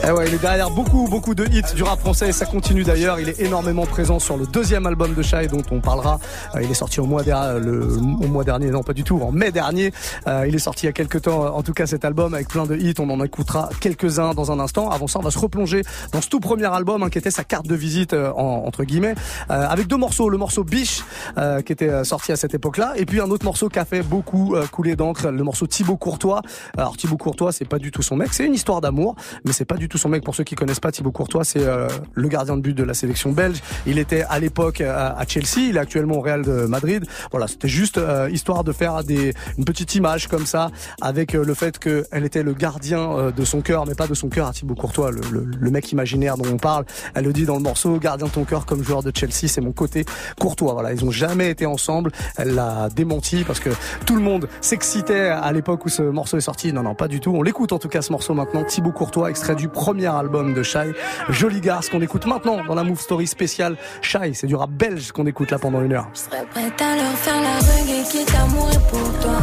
Eh 0.04 0.10
ouais, 0.10 0.26
il 0.26 0.34
est 0.34 0.38
derrière 0.38 0.68
beaucoup, 0.68 1.06
beaucoup 1.08 1.32
de 1.32 1.44
hits 1.46 1.62
du 1.76 1.84
rap 1.84 2.00
français 2.00 2.28
et 2.30 2.32
ça 2.32 2.44
continue 2.44 2.82
d'ailleurs. 2.82 3.20
Il 3.20 3.28
est 3.28 3.38
énormément 3.40 3.86
présent 3.86 4.18
sur 4.18 4.36
le 4.36 4.46
deuxième 4.48 4.84
album 4.84 5.14
de 5.14 5.22
Shai 5.22 5.46
dont 5.46 5.62
on 5.70 5.80
parlera. 5.80 6.18
Euh, 6.56 6.62
il 6.62 6.68
est 6.68 6.74
sorti 6.74 6.98
au 6.98 7.06
mois, 7.06 7.22
der- 7.22 7.60
le, 7.60 7.86
mois 8.26 8.42
dernier, 8.42 8.70
non 8.70 8.82
pas 8.82 8.94
du 8.94 9.04
tout, 9.04 9.20
en 9.22 9.30
mai 9.30 9.52
dernier. 9.52 9.92
Euh, 10.26 10.44
il 10.48 10.56
est 10.56 10.58
sorti 10.58 10.86
il 10.86 10.88
y 10.88 10.88
a 10.88 10.92
quelques 10.92 11.22
temps, 11.22 11.54
en 11.54 11.62
tout 11.62 11.72
cas 11.72 11.86
cet 11.86 12.04
album 12.04 12.34
avec 12.34 12.48
plein 12.48 12.66
de 12.66 12.74
hits. 12.76 12.94
On 12.98 13.10
en 13.10 13.22
écoutera 13.22 13.68
quelques-uns 13.80 14.34
dans 14.34 14.50
un 14.50 14.58
instant. 14.58 14.90
Avant 14.90 15.06
ça, 15.06 15.20
on 15.20 15.22
va 15.22 15.30
se 15.30 15.38
replonger 15.38 15.82
dans 16.10 16.20
ce 16.20 16.28
tout 16.28 16.40
premier 16.40 16.64
album 16.66 17.04
hein, 17.04 17.08
qui 17.08 17.18
était 17.18 17.30
sa 17.30 17.44
carte 17.44 17.68
de 17.68 17.76
visite 17.76 18.12
euh, 18.12 18.32
en- 18.32 18.64
entre 18.66 18.82
guillemets, 18.82 19.14
euh, 19.52 19.66
avec 19.68 19.86
deux 19.86 19.96
morceaux. 19.98 20.28
Le 20.28 20.36
morceau 20.38 20.64
Biche 20.64 21.04
euh, 21.38 21.62
qui 21.62 21.72
était 21.72 21.88
euh, 21.88 22.02
sorti 22.02 22.32
à 22.32 22.36
cette 22.36 22.54
époque-là, 22.54 22.94
et 22.96 23.06
puis 23.06 23.20
un 23.20 23.30
autre 23.30 23.44
morceau 23.44 23.68
qui 23.68 23.78
a 23.78 23.84
fait 23.84 24.02
beaucoup 24.02 24.56
euh, 24.56 24.66
couler 24.66 24.96
d'encre, 24.96 25.28
le 25.28 25.44
morceau 25.44 25.68
Thibaut 25.68 25.96
Courtois. 25.96 26.42
Alors 26.76 26.96
Thibaut 26.96 27.16
Courtois, 27.18 27.52
c'est 27.52 27.68
pas 27.68 27.78
du 27.78 27.92
tout 27.92 28.02
son 28.02 28.16
mec, 28.16 28.30
c'est 28.34 28.46
une 28.46 28.54
histoire 28.54 28.80
d'amour, 28.80 29.14
mais 29.44 29.52
c'est 29.52 29.64
pas 29.64 29.76
du 29.76 29.88
tout 29.88 29.91
son 29.98 30.08
mec. 30.08 30.24
Pour 30.24 30.34
ceux 30.34 30.44
qui 30.44 30.54
connaissent 30.54 30.80
pas 30.80 30.92
Thibaut 30.92 31.10
Courtois, 31.12 31.44
c'est 31.44 31.62
euh, 31.62 31.88
le 32.14 32.28
gardien 32.28 32.56
de 32.56 32.62
but 32.62 32.74
de 32.76 32.84
la 32.84 32.94
sélection 32.94 33.32
belge. 33.32 33.60
Il 33.86 33.98
était 33.98 34.24
à 34.28 34.38
l'époque 34.38 34.80
euh, 34.80 35.10
à 35.16 35.24
Chelsea, 35.26 35.68
il 35.68 35.76
est 35.76 35.80
actuellement 35.80 36.16
au 36.16 36.20
Real 36.20 36.42
de 36.42 36.66
Madrid. 36.66 37.04
Voilà, 37.30 37.46
c'était 37.48 37.68
juste 37.68 37.98
euh, 37.98 38.28
histoire 38.30 38.64
de 38.64 38.72
faire 38.72 39.02
des, 39.04 39.34
une 39.58 39.64
petite 39.64 39.94
image 39.94 40.28
comme 40.28 40.46
ça, 40.46 40.70
avec 41.00 41.34
euh, 41.34 41.44
le 41.44 41.54
fait 41.54 41.78
qu'elle 41.78 42.24
était 42.24 42.42
le 42.42 42.52
gardien 42.54 43.00
euh, 43.00 43.30
de 43.32 43.44
son 43.44 43.60
cœur, 43.60 43.86
mais 43.86 43.94
pas 43.94 44.06
de 44.06 44.14
son 44.14 44.28
cœur 44.28 44.46
à 44.48 44.52
Thibaut 44.52 44.74
Courtois, 44.74 45.10
le, 45.10 45.20
le- 45.30 45.44
le 45.58 45.70
mec 45.70 45.90
imaginaire 45.92 46.36
dont 46.36 46.48
on 46.52 46.56
parle. 46.56 46.84
Elle 47.14 47.24
le 47.24 47.32
dit 47.32 47.44
dans 47.44 47.56
le 47.56 47.62
morceau, 47.62 47.96
gardien 47.98 48.26
de 48.26 48.32
ton 48.32 48.44
cœur 48.44 48.66
comme 48.66 48.82
joueur 48.82 49.02
de 49.02 49.12
Chelsea, 49.14 49.48
c'est 49.48 49.60
mon 49.60 49.72
côté 49.72 50.04
Courtois. 50.38 50.72
Voilà, 50.74 50.92
ils 50.92 51.04
ont 51.04 51.10
jamais 51.10 51.50
été 51.50 51.66
ensemble. 51.66 52.10
Elle 52.36 52.54
l'a 52.54 52.88
démenti 52.94 53.44
parce 53.44 53.60
que 53.60 53.70
tout 54.06 54.14
le 54.16 54.22
monde 54.22 54.48
s'excitait 54.60 55.28
à 55.28 55.52
l'époque 55.52 55.84
où 55.84 55.88
ce 55.88 56.02
morceau 56.02 56.36
est 56.36 56.40
sorti. 56.42 56.72
Non, 56.72 56.82
non, 56.82 56.94
pas 56.94 57.08
du 57.08 57.20
tout. 57.20 57.32
On 57.34 57.42
l'écoute 57.42 57.72
en 57.72 57.78
tout 57.78 57.88
cas 57.88 58.02
ce 58.02 58.12
morceau 58.12 58.34
maintenant. 58.34 58.64
Thibaut 58.64 58.92
Courtois, 58.92 59.30
extrait 59.30 59.54
du 59.54 59.68
album 59.88 60.54
de 60.54 60.62
Shai, 60.62 60.92
Jolie 61.28 61.60
Garce, 61.60 61.88
qu'on 61.88 62.00
écoute 62.00 62.26
maintenant 62.26 62.64
dans 62.64 62.74
la 62.74 62.84
Move 62.84 63.00
Story 63.00 63.26
spéciale 63.26 63.76
Shai. 64.00 64.34
C'est 64.34 64.46
du 64.46 64.54
rap 64.54 64.70
belge 64.70 65.12
qu'on 65.12 65.26
écoute 65.26 65.50
là 65.50 65.58
pendant 65.58 65.82
une 65.82 65.92
heure. 65.92 66.08
Je 66.14 66.20
serais 66.20 66.46
prête 66.46 66.80
à 66.80 66.96
leur 66.96 67.12
faire 67.12 67.40
la 67.42 67.58
reggae 67.58 68.08
qui 68.10 68.24
t'amourait 68.24 68.86
pour 68.90 69.20
toi. 69.20 69.38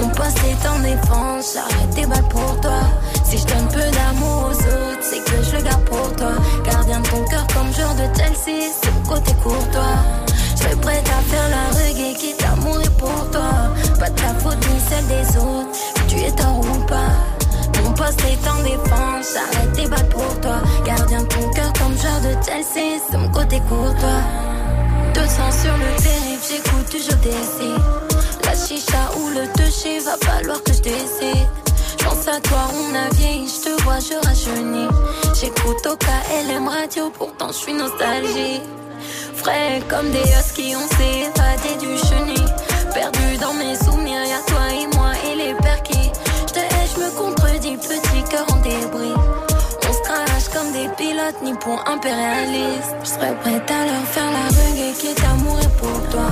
Mon 0.00 0.08
poste 0.10 0.38
est 0.44 0.68
en 0.68 0.78
défense, 0.80 1.54
j'arrête 1.54 1.94
tes 1.94 2.06
balles 2.06 2.28
pour 2.30 2.60
toi. 2.60 2.80
Si 3.24 3.38
je 3.38 3.46
donne 3.46 3.68
peu 3.68 3.80
d'amour 3.80 4.50
aux 4.50 4.56
autres, 4.56 5.02
c'est 5.02 5.24
que 5.24 5.42
je 5.42 5.56
le 5.56 5.62
garde 5.62 5.84
pour 5.84 6.16
toi. 6.16 6.32
Garde 6.64 6.78
Chelsea, 8.16 8.72
c'est 8.80 9.08
côté 9.08 9.32
courtois. 9.42 9.82
Je 10.26 10.62
serais 10.62 10.76
prête 10.76 11.08
à 11.08 11.22
faire 11.22 11.48
la 11.50 11.78
reggae 11.78 12.16
qui 12.16 12.34
t'a 12.36 12.54
mouru 12.56 12.88
pour 12.98 13.30
toi. 13.30 13.72
Pas 13.98 14.10
de 14.10 14.16
ta 14.16 14.34
faute 14.34 14.58
ni 14.70 14.80
celle 14.80 15.06
des 15.06 15.36
autres, 15.36 15.78
tu 16.08 16.16
es 16.16 16.32
tort 16.32 16.60
ou 16.60 16.86
pas. 16.86 17.37
Poste 18.08 18.24
est 18.24 18.48
en 18.48 18.62
défense, 18.62 19.34
j'arrête 19.34 19.72
tes 19.74 19.86
balles 19.86 20.08
pour 20.08 20.40
toi. 20.40 20.62
Gardien 20.86 21.22
ton 21.24 21.50
cœur 21.50 21.70
comme 21.74 21.94
genre 21.94 22.20
de 22.22 22.42
Chelsea, 22.42 23.02
mon 23.12 23.28
côté 23.28 23.60
courtois. 23.68 24.22
200 25.12 25.28
sur 25.62 25.76
le 25.76 26.02
périph', 26.02 26.48
j'écoute 26.48 26.90
du 26.90 27.02
jeu 27.02 27.14
d'essai. 27.22 27.74
La 28.44 28.54
chicha 28.54 29.10
ou 29.18 29.28
le 29.28 29.46
toucher, 29.52 29.98
va 29.98 30.16
falloir 30.26 30.62
que 30.62 30.72
je 30.72 30.80
décide. 30.80 31.48
Pense 32.02 32.26
à 32.28 32.40
toi, 32.40 32.70
on 32.72 32.94
a 32.94 33.14
vieilli, 33.14 33.46
je 33.46 33.68
te 33.68 33.82
vois, 33.82 33.98
je 33.98 34.26
rajeunis. 34.26 34.88
J'écoute 35.38 35.86
au 35.86 35.96
KLM 35.96 36.66
radio, 36.66 37.10
pourtant 37.10 37.48
je 37.48 37.58
suis 37.58 37.74
nostalgique. 37.74 38.62
Frais 39.34 39.82
comme 39.86 40.10
des 40.10 40.22
os 40.22 40.52
qui 40.54 40.74
ont 40.74 40.88
s'évadé 40.96 41.76
du 41.78 41.98
chenil. 41.98 42.46
Perdu 42.94 43.36
dans 43.38 43.52
mes 43.52 43.76
souvenirs, 43.76 44.24
y'a 44.24 44.40
toi 44.46 44.64
et 44.72 44.96
moi 44.96 44.97
On 48.30 49.92
se 49.92 50.02
crache 50.02 50.48
comme 50.52 50.70
des 50.72 50.88
pilotes 50.98 51.40
ni 51.42 51.54
pour 51.54 51.82
impérialistes. 51.88 52.94
Je 53.02 53.08
serais 53.08 53.34
prête 53.40 53.70
à 53.70 53.86
leur 53.86 54.04
faire 54.04 54.30
la 54.30 54.48
reggae 54.48 54.92
qui 54.98 55.06
est 55.08 55.24
amour 55.24 55.58
pour 55.78 56.08
toi. 56.10 56.28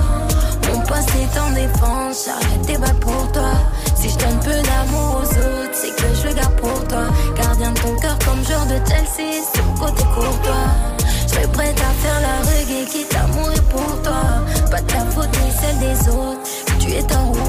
Mon 0.68 0.80
poste 0.80 1.10
est 1.16 1.38
en 1.38 1.50
défense, 1.52 2.26
j'arrête 2.26 2.66
tes 2.66 2.76
balles 2.76 3.00
pour 3.00 3.32
toi. 3.32 3.50
Si 3.94 4.10
je 4.10 4.18
donne 4.18 4.38
peu 4.40 4.50
d'amour 4.50 5.22
aux 5.22 5.38
autres, 5.38 5.72
c'est 5.72 5.96
que 5.96 6.14
je 6.14 6.28
le 6.28 6.34
garde 6.34 6.56
pour 6.56 6.86
toi. 6.86 7.04
Gardien 7.34 7.72
de 7.72 7.78
ton 7.80 7.96
cœur 7.96 8.18
comme 8.26 8.44
genre 8.44 8.66
de 8.66 8.78
Chelsea, 8.86 9.42
mon 9.64 9.86
côté 9.86 10.02
courtois. 10.14 10.68
Je 10.98 11.32
serais 11.32 11.48
prête 11.48 11.80
à 11.80 11.92
faire 12.02 12.20
la 12.20 12.50
reggae 12.50 12.86
qui 12.90 13.04
t'a 13.06 13.26
mouru 13.28 13.60
pour 13.70 14.02
toi. 14.02 14.22
Pas 14.70 14.82
de 14.82 14.86
ta 14.86 15.00
faute 15.06 15.30
ni 15.42 15.50
celle 15.50 15.78
des 15.78 16.08
autres, 16.10 16.40
tu 16.78 16.92
es 16.92 17.02
tort 17.04 17.30
ou. 17.30 17.46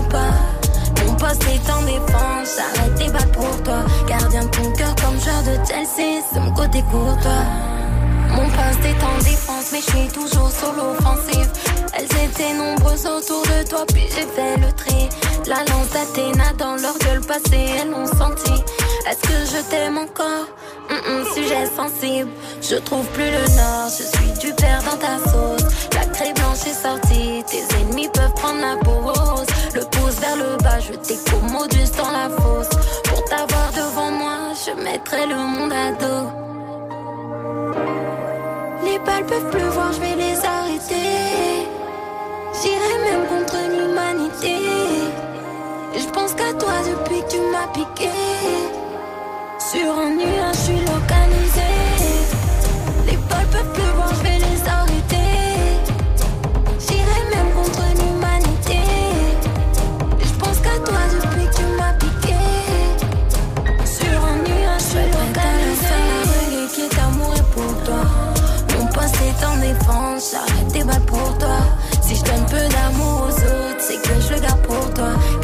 Mon 1.19 1.25
poste 1.29 1.45
est 1.45 1.71
en 1.71 1.81
défense, 1.81 2.57
j'arrête 2.57 2.95
tes 2.95 3.09
balles 3.09 3.31
pour 3.31 3.63
toi. 3.63 3.79
Gardien 4.07 4.43
de 4.43 4.49
ton 4.49 4.71
cœur 4.73 4.93
comme 4.97 5.19
genre 5.19 5.41
de 5.41 5.57
Chelsea, 5.67 6.21
c'est 6.31 6.39
mon 6.39 6.53
côté 6.53 6.83
courtois. 6.91 7.43
Mon 8.29 8.45
poste 8.45 8.85
est 8.85 9.03
en 9.03 9.17
défense, 9.23 9.71
mais 9.71 9.79
je 9.81 9.97
suis 9.97 10.07
toujours 10.09 10.51
sur 10.51 10.71
l'offensive. 10.73 11.49
Elles 11.97 12.23
étaient 12.23 12.53
nombreuses 12.53 13.07
autour 13.07 13.41
de 13.41 13.67
toi, 13.67 13.83
puis 13.87 14.03
j'ai 14.03 14.27
fait 14.27 14.57
le 14.57 14.71
tri. 14.73 15.09
La 15.47 15.63
lance 15.71 15.89
d'Athéna 15.91 16.53
dans 16.55 16.75
leur 16.75 16.95
gueule 16.99 17.21
passée, 17.21 17.65
elles 17.81 17.89
l'ont 17.89 18.05
senti. 18.05 18.63
Est-ce 19.09 19.21
que 19.21 19.57
je 19.57 19.61
t'aime 19.71 19.97
encore? 19.97 20.45
Sujet 21.33 21.65
sensible, 21.75 22.29
je 22.61 22.75
trouve 22.75 23.05
plus 23.07 23.29
le 23.29 23.55
nord, 23.55 23.89
je 23.89 24.03
suis 24.03 24.39
du 24.39 24.53
père 24.53 24.81
dans 24.83 24.97
ta 24.97 25.17
sauce. 25.29 25.73
La 25.93 26.05
craie 26.05 26.33
blanche 26.33 26.65
est 26.65 26.81
sortie, 26.81 27.43
tes 27.47 27.63
ennemis 27.79 28.07
peuvent 28.09 28.33
prendre 28.35 28.61
la 28.61 28.77
pause. 28.77 29.47
Vers 30.27 30.35
le 30.35 30.57
bas, 30.57 30.79
je 30.79 30.93
t'écommodus 30.93 31.91
dans 31.97 32.11
la 32.11 32.27
fosse. 32.29 32.69
Pour 33.05 33.23
t'avoir 33.25 33.71
devant 33.71 34.11
moi, 34.11 34.37
je 34.65 34.71
mettrai 34.83 35.25
le 35.25 35.35
monde 35.35 35.71
à 35.71 35.91
dos. 36.01 36.27
Les 38.83 38.99
balles 38.99 39.25
peuvent 39.25 39.49
pleuvoir, 39.49 39.93
je 39.93 39.99
vais 40.01 40.15
les 40.15 40.37
arrêter. 40.45 41.69
J'irai 42.59 42.95
même 43.07 43.25
contre 43.27 43.57
l'humanité. 43.71 44.55
Je 45.95 46.07
pense 46.07 46.33
qu'à 46.33 46.51
toi 46.53 46.73
depuis 46.89 47.21
que 47.21 47.31
tu 47.31 47.39
m'as 47.39 47.67
piqué. 47.67 48.11
Sur 49.59 49.97
un 49.97 50.17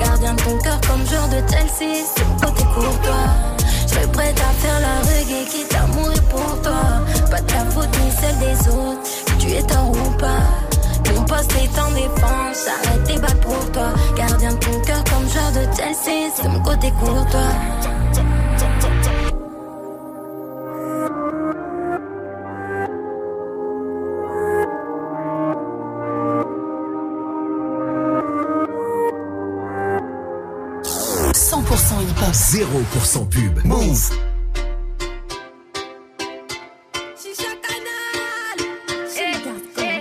Gardien 0.04 0.34
de 0.34 0.42
ton 0.42 0.58
cœur 0.60 0.80
comme 0.88 1.06
joueur 1.08 1.28
de 1.30 1.40
Chelsea, 1.50 2.04
mon 2.28 2.36
côté 2.48 2.64
courtois. 2.74 3.30
Je 3.88 3.94
serais 3.94 4.08
prête 4.08 4.40
à 4.40 4.54
faire 4.62 4.80
la 4.80 5.00
reggae 5.02 5.46
qui 5.50 5.64
t'a 5.66 5.86
mouru 5.88 6.20
pour 6.30 6.62
toi. 6.62 7.02
Pas 7.32 7.42
de 7.42 7.48
ta 7.48 7.66
faute 7.72 7.90
ni 8.04 8.12
celle 8.12 8.38
des 8.40 8.70
autres, 8.70 9.02
tu 9.40 9.52
es 9.52 9.64
tort 9.64 9.92
ou 9.92 10.18
pas. 10.18 10.44
Mon 11.16 11.24
poste 11.26 11.54
est 11.56 11.80
en 11.80 11.92
défense, 11.92 12.66
j'arrête 12.66 13.04
tes 13.06 13.20
balles 13.20 13.40
pour 13.40 13.72
toi. 13.72 13.94
Gardien 14.16 14.52
de 14.52 14.58
ton 14.58 14.80
cœur 14.82 15.04
comme 15.06 15.30
joueur 15.30 15.52
de 15.52 15.76
Chelsea, 15.76 16.32
c'est 16.36 16.48
mon 16.50 16.62
côté 16.62 16.92
courtois. 17.00 17.54
0% 32.54 33.28
pub. 33.30 33.66
Move. 33.66 34.12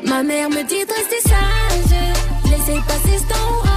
Ma 0.04 0.22
mère 0.22 0.50
me 0.50 0.62
dit 0.62 0.84
de 0.84 0.92
rester 0.92 1.20
sage, 1.26 1.98
laissez 2.44 2.78
passer 2.86 3.18
ce 3.18 3.28
temps 3.32 3.71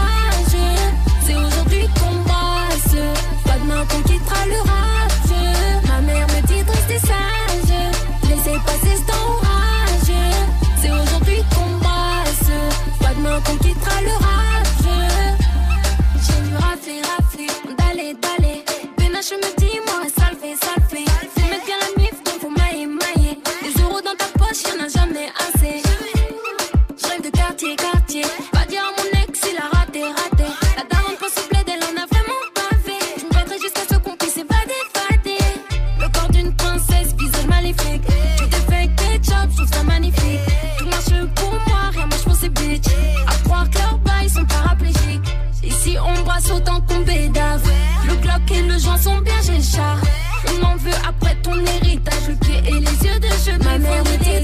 le 48.76 48.82
joint 48.82 48.98
sont 48.98 49.18
bien, 49.20 49.34
j'ai 49.46 49.58
le 49.58 49.64
char. 49.64 49.98
On 50.48 50.66
en 50.66 50.76
veut 50.76 50.98
après 51.08 51.36
ton 51.42 51.54
héritage, 51.54 52.28
le 52.28 52.36
pied 52.36 52.60
et 52.68 52.74
les 52.74 52.80
yeux 52.80 53.20
de 53.20 53.28
jeu. 53.46 53.58
Ma 53.64 53.78
mère 53.78 54.04
me 54.04 54.18
dit 54.18 54.44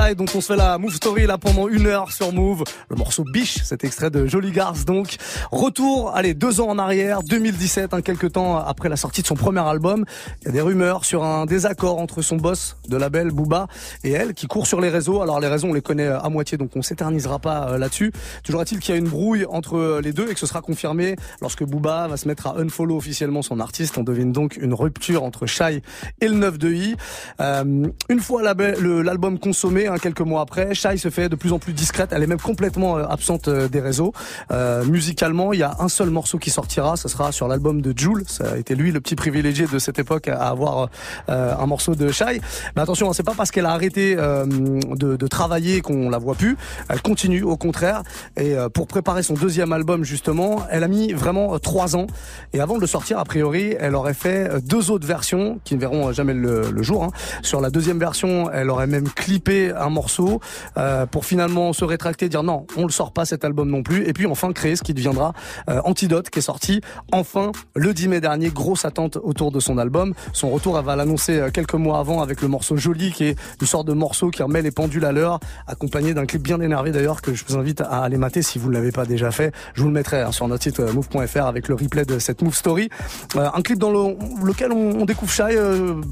dont 0.15 0.25
on 0.35 0.41
se 0.41 0.53
fait 0.53 0.55
la 0.55 0.77
Move 0.77 0.93
Story 0.93 1.25
là 1.25 1.37
pendant 1.37 1.67
une 1.67 1.87
heure 1.87 2.11
sur 2.11 2.33
Move. 2.33 2.63
Le 2.89 2.95
morceau 2.95 3.23
Biche, 3.23 3.63
cet 3.63 3.83
extrait 3.83 4.09
de 4.09 4.25
Jolie 4.25 4.51
Garce 4.51 4.85
donc. 4.85 5.15
Retour, 5.51 6.11
allez, 6.15 6.33
deux 6.33 6.61
ans 6.61 6.69
en 6.69 6.77
arrière, 6.77 7.23
2017, 7.23 7.93
hein, 7.93 8.01
quelques 8.01 8.33
temps 8.33 8.57
après 8.57 8.89
la 8.89 8.95
sortie 8.95 9.21
de 9.21 9.27
son 9.27 9.35
premier 9.35 9.61
album. 9.61 10.05
Il 10.41 10.47
y 10.47 10.49
a 10.49 10.51
des 10.51 10.61
rumeurs 10.61 11.05
sur 11.05 11.23
un 11.23 11.45
désaccord 11.45 11.99
entre 11.99 12.21
son 12.21 12.37
boss 12.37 12.77
de 12.89 12.97
label 12.97 13.31
Booba 13.31 13.67
et 14.03 14.11
elle 14.11 14.33
qui 14.33 14.47
court 14.47 14.67
sur 14.67 14.81
les 14.81 14.89
réseaux. 14.89 15.21
Alors 15.21 15.39
les 15.39 15.47
raisons 15.47 15.69
on 15.69 15.73
les 15.73 15.81
connaît 15.81 16.07
à 16.07 16.27
moitié 16.29 16.57
donc 16.57 16.75
on 16.75 16.81
s'éternisera 16.81 17.39
pas 17.39 17.69
euh, 17.69 17.77
là-dessus. 17.77 18.11
Toujours 18.43 18.61
est-il 18.61 18.79
qu'il 18.79 18.93
y 18.93 18.97
a 18.97 18.99
une 18.99 19.09
brouille 19.09 19.45
entre 19.49 19.99
les 20.03 20.13
deux 20.13 20.29
et 20.29 20.33
que 20.33 20.39
ce 20.39 20.47
sera 20.47 20.61
confirmé 20.61 21.15
lorsque 21.41 21.63
Booba 21.63 22.07
va 22.07 22.17
se 22.17 22.27
mettre 22.27 22.47
à 22.47 22.57
unfollow 22.57 22.97
officiellement 22.97 23.41
son 23.41 23.59
artiste. 23.59 23.97
On 23.97 24.03
devine 24.03 24.31
donc 24.31 24.57
une 24.57 24.73
rupture 24.73 25.23
entre 25.23 25.45
Shai 25.45 25.81
et 26.19 26.27
le 26.27 26.35
9 26.35 26.57
de 26.57 26.71
I. 26.71 26.95
Euh, 27.39 27.87
une 28.09 28.19
fois 28.19 28.41
l'album 28.41 29.39
consommé, 29.39 29.87
quelques 30.01 30.21
mois 30.21 30.41
après, 30.41 30.73
Shai 30.73 30.97
se 30.97 31.09
fait 31.09 31.29
de 31.29 31.35
plus 31.35 31.53
en 31.53 31.59
plus 31.59 31.73
discrète. 31.73 32.09
Elle 32.11 32.23
est 32.23 32.27
même 32.27 32.39
complètement 32.39 32.97
euh, 32.97 33.05
absente 33.05 33.47
euh, 33.47 33.69
des 33.69 33.79
réseaux. 33.79 34.13
Euh, 34.51 34.83
musicalement, 34.83 35.53
il 35.53 35.59
y 35.59 35.63
a 35.63 35.75
un 35.79 35.87
seul 35.87 36.09
morceau 36.09 36.37
qui 36.37 36.49
sortira. 36.49 36.97
Ce 36.97 37.07
sera 37.07 37.31
sur 37.31 37.47
l'album 37.47 37.81
de 37.81 37.97
Jules. 37.97 38.23
Ça 38.27 38.51
a 38.53 38.57
été 38.57 38.75
lui 38.75 38.91
le 38.91 38.99
petit 38.99 39.15
privilégié 39.15 39.67
de 39.67 39.79
cette 39.79 39.99
époque 39.99 40.27
à 40.27 40.49
avoir 40.49 40.89
un 41.27 41.65
morceau 41.67 41.95
de 41.95 42.11
Shai. 42.11 42.41
Mais 42.75 42.81
attention, 42.81 43.09
hein, 43.09 43.13
c'est 43.13 43.23
pas 43.23 43.35
parce 43.35 43.51
qu'elle 43.51 43.65
a 43.65 43.71
arrêté 43.71 44.15
de, 44.15 45.15
de, 45.15 45.27
travailler 45.27 45.81
qu'on 45.81 46.09
la 46.09 46.17
voit 46.17 46.35
plus. 46.35 46.57
Elle 46.89 47.01
continue, 47.01 47.43
au 47.43 47.57
contraire. 47.57 48.01
Et 48.37 48.55
pour 48.73 48.87
préparer 48.87 49.21
son 49.21 49.35
deuxième 49.35 49.71
album, 49.71 50.03
justement, 50.03 50.65
elle 50.71 50.83
a 50.83 50.87
mis 50.87 51.13
vraiment 51.13 51.59
trois 51.59 51.95
ans. 51.95 52.07
Et 52.53 52.59
avant 52.59 52.75
de 52.75 52.81
le 52.81 52.87
sortir, 52.87 53.19
a 53.19 53.23
priori, 53.23 53.75
elle 53.79 53.95
aurait 53.95 54.15
fait 54.15 54.61
deux 54.63 54.89
autres 54.89 55.07
versions 55.07 55.59
qui 55.63 55.75
ne 55.75 55.79
verront 55.79 56.11
jamais 56.11 56.33
le, 56.33 56.71
le 56.71 56.83
jour. 56.83 57.03
Hein. 57.03 57.11
Sur 57.43 57.61
la 57.61 57.69
deuxième 57.69 57.99
version, 57.99 58.49
elle 58.51 58.69
aurait 58.69 58.87
même 58.87 59.09
clippé 59.09 59.71
un 59.71 59.90
morceau 59.91 60.39
euh, 60.77 61.05
pour 61.05 61.25
finalement 61.25 61.73
se 61.73 61.85
rétracter, 61.85 62.29
dire 62.29 62.43
non, 62.43 62.65
on 62.77 62.85
le 62.85 62.91
sort 62.91 63.11
pas 63.11 63.25
cet 63.25 63.45
album 63.45 63.69
non 63.69 63.83
plus. 63.83 64.07
Et 64.07 64.13
puis 64.13 64.25
enfin 64.25 64.51
créer 64.53 64.75
ce 64.75 64.83
qui 64.83 64.93
deviendra 64.93 65.33
euh, 65.69 65.81
Antidote, 65.83 66.29
qui 66.29 66.39
est 66.39 66.43
sorti 66.43 66.81
enfin 67.11 67.51
le 67.75 67.93
10 67.93 68.07
mai 68.07 68.21
dernier. 68.21 68.49
Grosse 68.49 68.85
attente 68.85 69.17
autour 69.21 69.51
de 69.51 69.59
son 69.59 69.77
album. 69.77 70.13
Son 70.33 70.49
retour, 70.49 70.77
elle 70.77 70.85
va 70.85 70.95
l'annoncer 70.95 71.39
euh, 71.39 71.49
quelques 71.51 71.75
mois 71.75 71.99
avant 71.99 72.21
avec 72.21 72.41
le 72.41 72.47
morceau 72.47 72.77
Joli, 72.77 73.11
qui 73.11 73.25
est 73.25 73.35
une 73.59 73.67
sorte 73.67 73.87
de 73.87 73.93
morceau 73.93 74.29
qui 74.29 74.41
remet 74.41 74.61
les 74.61 74.71
pendules 74.71 75.05
à 75.05 75.11
l'heure, 75.11 75.39
accompagné 75.67 76.13
d'un 76.13 76.25
clip 76.25 76.41
bien 76.41 76.59
énervé 76.61 76.91
d'ailleurs 76.91 77.21
que 77.21 77.33
je 77.33 77.43
vous 77.47 77.57
invite 77.57 77.81
à 77.81 78.03
aller 78.03 78.17
mater 78.17 78.41
si 78.41 78.59
vous 78.59 78.69
ne 78.69 78.73
l'avez 78.73 78.91
pas 78.91 79.05
déjà 79.05 79.31
fait. 79.31 79.53
Je 79.73 79.81
vous 79.81 79.87
le 79.87 79.93
mettrai 79.93 80.21
hein, 80.21 80.31
sur 80.31 80.47
notre 80.47 80.63
site 80.63 80.79
move.fr 80.79 81.45
avec 81.45 81.67
le 81.67 81.75
replay 81.75 82.05
de 82.05 82.19
cette 82.19 82.41
Move 82.41 82.55
Story. 82.55 82.89
un 83.35 83.61
clip 83.61 83.79
dans 83.79 83.91
le, 83.91 84.15
lequel 84.45 84.71
on, 84.71 85.05
découvre 85.05 85.31
Shai 85.31 85.55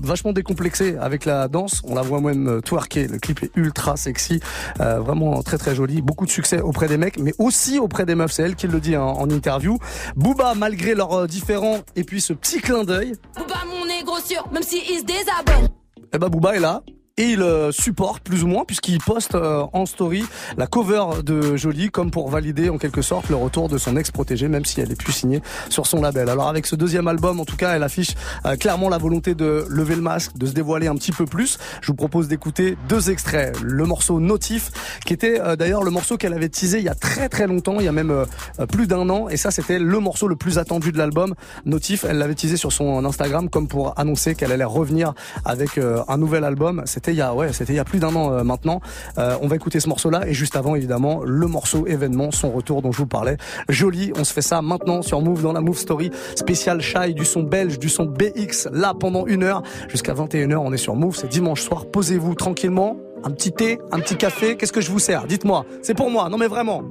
vachement 0.03 0.33
décomplexé 0.33 0.97
avec 0.99 1.25
la 1.25 1.47
danse. 1.47 1.81
On 1.85 1.95
la 1.95 2.01
voit 2.01 2.21
même 2.21 2.61
twerker. 2.63 3.07
Le 3.07 3.19
clip 3.19 3.43
est 3.43 3.51
ultra 3.55 3.68
sexy, 3.95 4.39
euh, 4.79 4.99
vraiment 4.99 5.41
très 5.41 5.57
très 5.57 5.75
joli. 5.75 6.01
Beaucoup 6.01 6.25
de 6.25 6.31
succès 6.31 6.61
auprès 6.61 6.87
des 6.87 6.97
mecs, 6.97 7.19
mais 7.19 7.33
aussi 7.37 7.79
auprès 7.79 8.05
des 8.05 8.15
meufs. 8.15 8.31
C'est 8.31 8.43
elle 8.43 8.55
qui 8.55 8.67
le 8.67 8.79
dit 8.79 8.97
en, 8.97 9.29
interview. 9.29 9.77
Booba, 10.15 10.53
malgré 10.55 10.95
leurs 10.95 11.13
euh, 11.13 11.27
différents, 11.27 11.79
et 11.95 12.03
puis 12.03 12.21
ce 12.21 12.33
petit 12.33 12.59
clin 12.59 12.83
d'œil. 12.83 13.13
Booba, 13.37 13.55
mon 13.69 13.85
négro 13.85 14.17
sûr, 14.19 14.47
même 14.51 14.63
s'il 14.63 14.81
se 14.81 15.03
désabonne. 15.03 15.69
Eh 16.13 16.17
ben 16.17 16.29
Booba 16.29 16.55
est 16.55 16.59
là, 16.59 16.81
et 17.19 17.31
il 17.31 17.41
euh, 17.41 17.71
supporte 17.73 18.23
plus 18.23 18.43
ou 18.43 18.47
moins 18.47 18.63
puisqu'il 18.63 18.99
poste 18.99 19.35
euh, 19.35 19.65
en 19.73 19.85
story 19.85 20.23
la 20.57 20.67
cover 20.67 21.21
de 21.21 21.57
Jolie 21.57 21.89
comme 21.89 22.11
pour 22.11 22.29
valider 22.29 22.69
en 22.69 22.77
quelque 22.77 23.01
sorte 23.01 23.29
le 23.29 23.35
retour 23.35 23.67
de 23.67 23.77
son 23.77 23.97
ex-protégé 23.97 24.47
même 24.47 24.63
si 24.63 24.79
elle 24.79 24.89
est 24.89 24.95
plus 24.95 25.11
signée 25.11 25.41
sur 25.67 25.85
son 25.85 26.01
label. 26.01 26.29
Alors 26.29 26.47
avec 26.47 26.65
ce 26.65 26.77
deuxième 26.77 27.09
album 27.09 27.41
en 27.41 27.45
tout 27.45 27.57
cas 27.57 27.75
elle 27.75 27.83
affiche 27.83 28.15
euh, 28.45 28.55
clairement 28.55 28.87
la 28.87 28.97
volonté 28.97 29.35
de 29.35 29.65
lever 29.69 29.95
le 29.95 30.01
masque, 30.01 30.37
de 30.37 30.45
se 30.45 30.53
dévoiler 30.53 30.87
un 30.87 30.95
petit 30.95 31.11
peu 31.11 31.25
plus. 31.25 31.57
Je 31.81 31.87
vous 31.87 31.95
propose 31.95 32.29
d'écouter 32.29 32.77
deux 32.87 33.11
extraits. 33.11 33.59
Le 33.61 33.85
morceau 33.85 34.21
Notif 34.21 34.71
qui 35.05 35.11
était 35.13 35.41
d'ailleurs 35.57 35.83
le 35.83 35.91
morceau 35.91 36.15
qu'elle 36.15 36.33
avait 36.33 36.47
teasé 36.47 36.77
il 36.77 36.85
y 36.85 36.89
a 36.89 36.95
très 36.95 37.27
très 37.27 37.47
longtemps, 37.47 37.79
il 37.79 37.85
y 37.85 37.89
a 37.89 37.91
même 37.91 38.25
plus 38.71 38.87
d'un 38.87 39.09
an 39.09 39.27
et 39.27 39.35
ça 39.35 39.51
c'était 39.51 39.79
le 39.79 39.99
morceau 39.99 40.29
le 40.29 40.37
plus 40.37 40.57
attendu 40.57 40.93
de 40.93 40.97
l'album. 40.97 41.35
Notif, 41.65 42.05
elle 42.07 42.17
l'avait 42.17 42.35
teasé 42.35 42.55
sur 42.55 42.71
son 42.71 43.03
Instagram 43.03 43.49
comme 43.49 43.67
pour 43.67 43.99
annoncer 43.99 44.35
qu'elle 44.35 44.53
allait 44.53 44.63
revenir 44.63 45.13
avec 45.43 45.77
un 45.77 46.17
nouvel 46.17 46.45
album. 46.45 46.83
Il 47.11 47.17
y 47.17 47.21
a 47.21 47.33
ouais, 47.33 47.53
c'était 47.53 47.73
il 47.73 47.75
y 47.75 47.79
a 47.79 47.85
plus 47.85 47.99
d'un 47.99 48.15
an 48.15 48.33
euh, 48.33 48.43
maintenant. 48.43 48.81
Euh, 49.17 49.37
on 49.41 49.47
va 49.47 49.55
écouter 49.55 49.79
ce 49.79 49.89
morceau-là 49.89 50.27
et 50.27 50.33
juste 50.33 50.55
avant 50.55 50.75
évidemment 50.75 51.21
le 51.23 51.47
morceau 51.47 51.87
événement, 51.87 52.31
son 52.31 52.51
retour 52.51 52.81
dont 52.81 52.91
je 52.91 52.97
vous 52.99 53.07
parlais. 53.07 53.37
Joli, 53.67 54.11
on 54.17 54.23
se 54.23 54.33
fait 54.33 54.41
ça 54.41 54.61
maintenant 54.61 55.01
sur 55.01 55.21
Move 55.21 55.41
dans 55.41 55.53
la 55.53 55.61
Move 55.61 55.77
Story 55.77 56.11
spécial 56.35 56.81
Shy 56.81 57.13
du 57.13 57.25
son 57.25 57.43
belge, 57.43 57.79
du 57.79 57.89
son 57.89 58.05
BX 58.05 58.69
là 58.71 58.93
pendant 58.93 59.25
une 59.25 59.43
heure 59.43 59.63
jusqu'à 59.87 60.13
21h. 60.13 60.55
On 60.57 60.73
est 60.73 60.77
sur 60.77 60.95
Move, 60.95 61.15
c'est 61.15 61.29
dimanche 61.29 61.61
soir. 61.61 61.85
Posez-vous 61.91 62.35
tranquillement, 62.35 62.97
un 63.23 63.31
petit 63.31 63.51
thé, 63.51 63.79
un 63.91 63.99
petit 63.99 64.15
café. 64.15 64.55
Qu'est-ce 64.55 64.73
que 64.73 64.81
je 64.81 64.91
vous 64.91 64.99
sers? 64.99 65.25
Dites-moi. 65.25 65.65
C'est 65.81 65.95
pour 65.95 66.09
moi. 66.09 66.29
Non 66.29 66.37
mais 66.37 66.47
vraiment. 66.47 66.83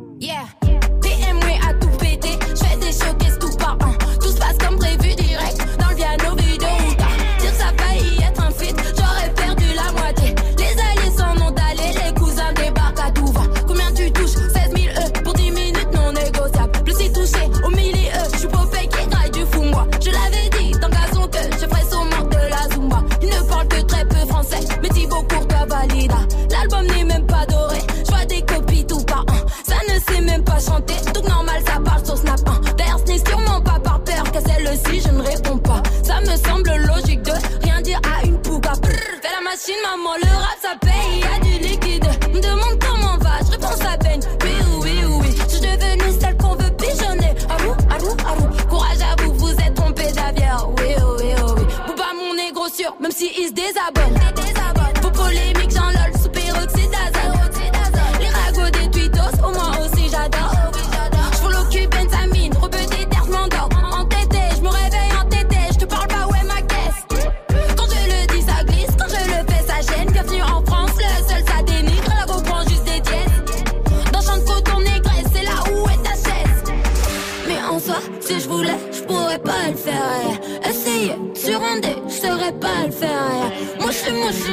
Sait 30.61 30.71
même 30.73 31.18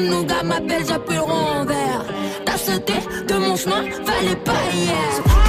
suis 0.06 0.16
moi, 0.16 0.22
je 0.22 0.36
suis 0.36 0.39
nougat, 0.39 0.43
m'appelle, 0.43 0.86
j'appuie 0.88 1.16
le 1.16 1.22
rond 1.22 1.32
en 1.32 1.66
vert. 1.66 2.06
T'as 2.45 2.58
sauté 2.58 2.93
de 3.28 3.34
mon 3.36 3.56
chemin, 3.56 3.84
fallait 4.06 4.36
pas 4.36 4.51
hier. 4.74 5.45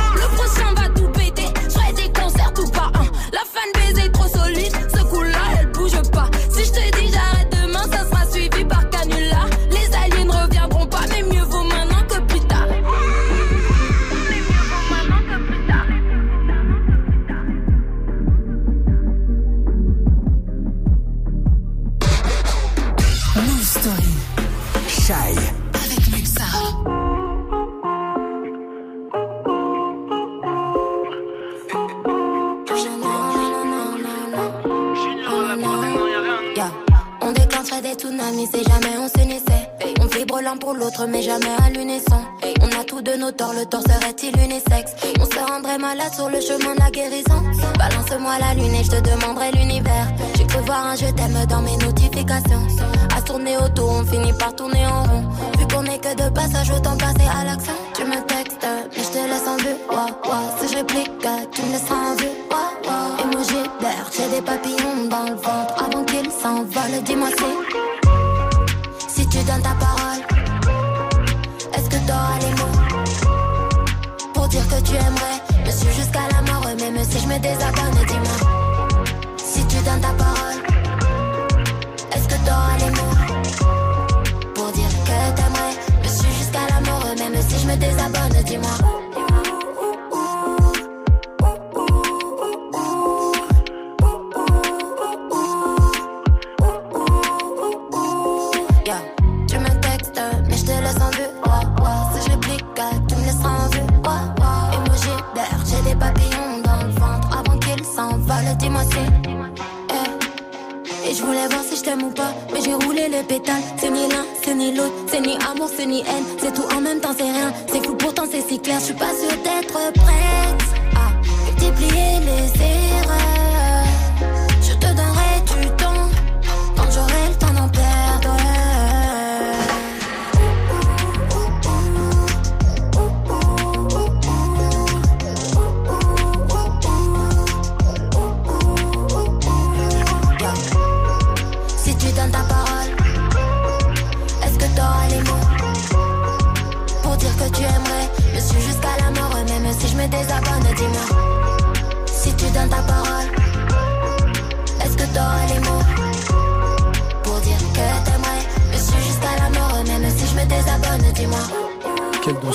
Ni 113.96 114.08
l'un, 114.08 114.24
c'est 114.42 114.54
ni 114.54 114.72
l'autre, 114.74 114.94
c'est 115.08 115.20
ni 115.20 115.36
amour, 115.50 115.68
c'est 115.74 115.86
ni 115.86 116.00
haine. 116.00 116.24
C'est 116.38 116.54
tout 116.54 116.68
en 116.76 116.80
même 116.80 117.00
temps, 117.00 117.14
c'est 117.16 117.24
rien. 117.24 117.52
C'est 117.72 117.84
fou, 117.84 117.94
pourtant 117.94 118.24
c'est 118.30 118.46
si 118.46 118.58
clair. 118.58 118.78
Je 118.80 118.86
suis 118.86 118.94
pas 118.94 119.12
sûre 119.20 119.36
d'être 119.42 119.72
prête 119.72 120.25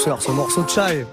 douceur 0.02 0.20
ce 0.20 0.32
morceau 0.32 0.64
de 0.64 0.70
chai 0.70 1.06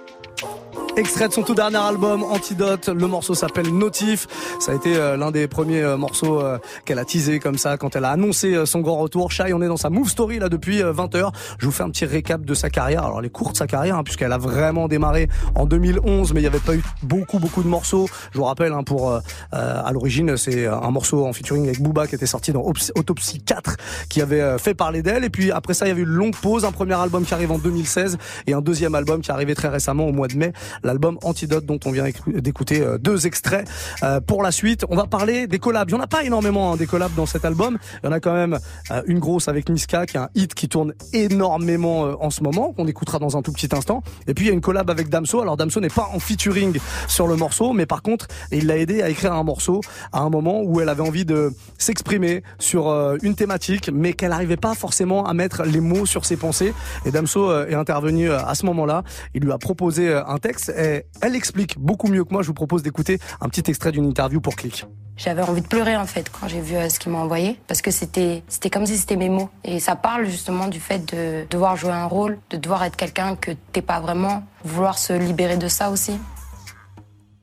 extrait 0.99 1.29
de 1.29 1.33
son 1.33 1.43
tout 1.43 1.55
dernier 1.55 1.77
album 1.77 2.25
Antidote. 2.25 2.89
Le 2.89 3.07
morceau 3.07 3.35
s'appelle 3.35 3.73
Notif. 3.73 4.27
Ça 4.59 4.73
a 4.73 4.75
été 4.75 4.97
euh, 4.97 5.17
l'un 5.17 5.31
des 5.31 5.47
premiers 5.47 5.83
euh, 5.83 5.97
morceaux 5.97 6.41
euh, 6.41 6.59
qu'elle 6.85 6.99
a 6.99 7.05
teasé 7.05 7.39
comme 7.39 7.57
ça 7.57 7.77
quand 7.77 7.95
elle 7.95 8.05
a 8.05 8.11
annoncé 8.11 8.67
son 8.67 8.81
grand 8.81 8.99
retour. 8.99 9.31
Shai, 9.31 9.53
on 9.53 9.63
est 9.63 9.69
dans 9.69 9.77
sa 9.77 9.91
move 9.91 10.09
story 10.09 10.41
là 10.41 10.49
depuis 10.49 10.83
20 10.83 11.15
heures. 11.15 11.33
Je 11.61 11.67
vous 11.67 11.73
fais 11.73 11.85
un 11.85 11.91
petit 11.91 12.05
récap 12.05 12.45
de 12.45 12.53
sa 12.53 12.69
carrière. 12.69 13.05
Alors 13.05 13.21
les 13.21 13.31
courtes 13.31 13.53
de 13.53 13.59
sa 13.59 13.69
carrière 13.69 13.97
hein, 13.97 14.03
puisqu'elle 14.03 14.33
a 14.33 14.39
vraiment 14.39 14.89
démarré 14.89 15.29
en 15.55 15.67
2011 15.67 16.33
mais 16.33 16.41
il 16.41 16.43
n'y 16.43 16.49
avait 16.49 16.59
pas 16.59 16.75
eu 16.75 16.83
beaucoup 17.05 17.39
beaucoup 17.39 17.63
de 17.63 17.69
morceaux. 17.69 18.09
Je 18.33 18.39
vous 18.39 18.45
rappelle 18.45 18.73
hein, 18.73 18.83
pour 18.83 19.21
à 19.53 19.93
l'origine 19.93 20.37
c'est 20.37 20.67
un 20.67 20.91
morceau 20.91 21.27
en 21.27 21.33
featuring 21.33 21.67
avec 21.67 21.81
Booba 21.81 22.09
qui 22.09 22.17
était 22.17 22.27
sorti 22.27 22.53
dans 22.53 22.63
Autopsy 22.63 23.41
4 23.41 23.77
qui 24.09 24.21
avait 24.21 24.59
fait 24.59 24.75
parler 24.75 25.03
d'elle 25.03 25.23
et 25.23 25.31
puis 25.31 25.53
après 25.53 25.75
ça 25.75 25.87
il 25.87 25.91
y 25.91 25.93
avait 25.93 26.01
eu 26.01 26.05
une 26.05 26.11
longue 26.11 26.37
pause, 26.37 26.65
un 26.65 26.73
premier 26.73 26.95
album 26.95 27.25
qui 27.25 27.35
arrive 27.35 27.53
en 27.53 27.59
2016 27.59 28.19
et 28.47 28.53
un 28.53 28.61
deuxième 28.61 28.95
album 28.97 29.21
qui 29.21 29.31
est 29.31 29.35
arrivé 29.35 29.55
très 29.55 29.69
récemment 29.69 30.07
au 30.07 30.13
mois 30.13 30.29
de 30.29 30.37
mai 30.37 30.53
l'album 30.89 31.19
Antidote 31.23 31.67
dont 31.67 31.79
on 31.85 31.93
vient 31.93 32.07
d'écouter 32.27 32.81
euh, 32.81 32.99
deux 32.99 33.27
extraits. 33.27 33.69
Euh, 34.03 34.21
pour 34.21 34.43
la 34.43 34.51
suite, 34.51 34.85
on 34.89 34.97
va 34.97 35.07
parler 35.07 35.47
des 35.47 35.59
collabs. 35.59 35.89
Il 35.91 35.95
n'y 35.95 36.01
en 36.01 36.03
a 36.03 36.07
pas 36.07 36.25
énormément 36.25 36.73
hein, 36.73 36.77
des 36.77 36.87
collabs 36.87 37.15
dans 37.15 37.27
cet 37.27 37.45
album. 37.45 37.79
Il 38.03 38.07
y 38.07 38.09
en 38.09 38.13
a 38.13 38.21
quand 38.21 38.33
même 38.33 38.59
euh, 38.91 39.03
une 39.07 39.19
grosse 39.19 39.49
avec 39.49 39.69
Niska 39.69 40.07
qui 40.07 40.17
est 40.17 40.21
un 40.21 40.31
hit 40.35 40.55
qui 40.55 40.69
tourne 40.69 40.95
énormément 41.13 42.01
en 42.21 42.31
ce 42.31 42.43
moment, 42.43 42.73
qu'on 42.73 42.87
écoutera 42.87 43.19
dans 43.19 43.37
un 43.37 43.43
tout 43.43 43.53
petit 43.53 43.69
instant. 43.73 44.03
Et 44.27 44.35
puis 44.35 44.47
il 44.47 44.49
y 44.49 44.51
a 44.51 44.55
une 44.55 44.63
collab 44.63 44.89
avec 44.89 45.11
Damso. 45.11 45.43
Alors 45.43 45.57
Damso 45.57 45.81
n'est 45.81 45.89
pas 45.89 46.09
en 46.13 46.19
featuring 46.19 46.79
sur 47.07 47.27
le 47.27 47.37
morceau, 47.37 47.73
mais 47.75 47.85
par 47.85 48.03
contre, 48.03 48.27
il 48.51 48.67
l'a 48.67 48.79
aidé 48.79 49.03
à 49.03 49.11
écrire 49.11 49.35
un 49.35 49.45
morceau 49.45 49.81
à 50.13 50.21
un 50.21 50.31
moment 50.31 50.63
où 50.63 50.81
elle 50.81 50.89
avait 50.89 51.03
envie 51.03 51.27
de 51.27 51.53
s'exprimer 51.77 52.43
sur 52.59 52.89
une 53.23 53.35
thématique, 53.35 53.91
mais 53.93 54.15
qu'elle 54.15 54.31
n'arrivait 54.31 54.57
pas 54.57 54.75
forcément 54.75 55.27
à 55.27 55.35
mettre 55.35 55.65
les 55.65 55.81
mots 55.81 56.07
sur 56.07 56.25
ses 56.25 56.37
pensées. 56.37 56.73
Et 57.05 57.11
Damso 57.11 57.53
est 57.67 57.75
intervenu 57.75 58.31
à 58.31 58.55
ce 58.55 58.65
moment-là. 58.67 59.03
Il 59.35 59.45
lui 59.45 59.53
a 59.53 59.59
proposé 59.59 60.13
un 60.13 60.39
texte. 60.39 60.73
Et 60.79 61.05
elle 61.21 61.35
explique 61.35 61.79
beaucoup 61.79 62.09
mieux 62.09 62.25
que 62.25 62.33
moi. 62.33 62.43
Je 62.43 62.49
vous 62.49 62.55
propose 62.55 62.83
d'écouter 62.83 63.19
un 63.41 63.49
petit 63.49 63.69
extrait 63.69 63.93
d'une 63.93 64.07
interview 64.07 64.41
pour 64.41 64.57
Click. 64.57 64.87
J'avais 65.17 65.43
envie 65.43 65.63
de 65.63 65.67
pleurer 65.67 65.97
en 65.97 66.07
fait 66.07 66.31
quand 66.31 66.47
j'ai 66.47 66.61
vu 66.61 66.77
euh, 66.77 66.89
ce 66.89 67.01
qu'il 67.01 67.11
m'a 67.11 67.19
envoyé 67.19 67.59
parce 67.67 67.83
que 67.83 67.91
c'était 67.91 68.45
c'était 68.47 68.71
comme 68.71 68.87
si 68.87 68.97
c'était 68.97 69.17
mes 69.17 69.29
mots 69.29 69.51
et 69.65 69.81
ça 69.81 69.97
parle 69.97 70.27
justement 70.27 70.69
du 70.69 70.79
fait 70.79 71.13
de 71.13 71.45
devoir 71.51 71.75
jouer 71.75 71.91
un 71.91 72.05
rôle, 72.05 72.39
de 72.51 72.57
devoir 72.57 72.85
être 72.85 72.95
quelqu'un 72.95 73.35
que 73.35 73.51
t'es 73.73 73.83
pas 73.83 73.99
vraiment, 73.99 74.45
vouloir 74.63 74.97
se 74.97 75.13
libérer 75.13 75.57
de 75.57 75.67
ça 75.67 75.91
aussi. 75.91 76.13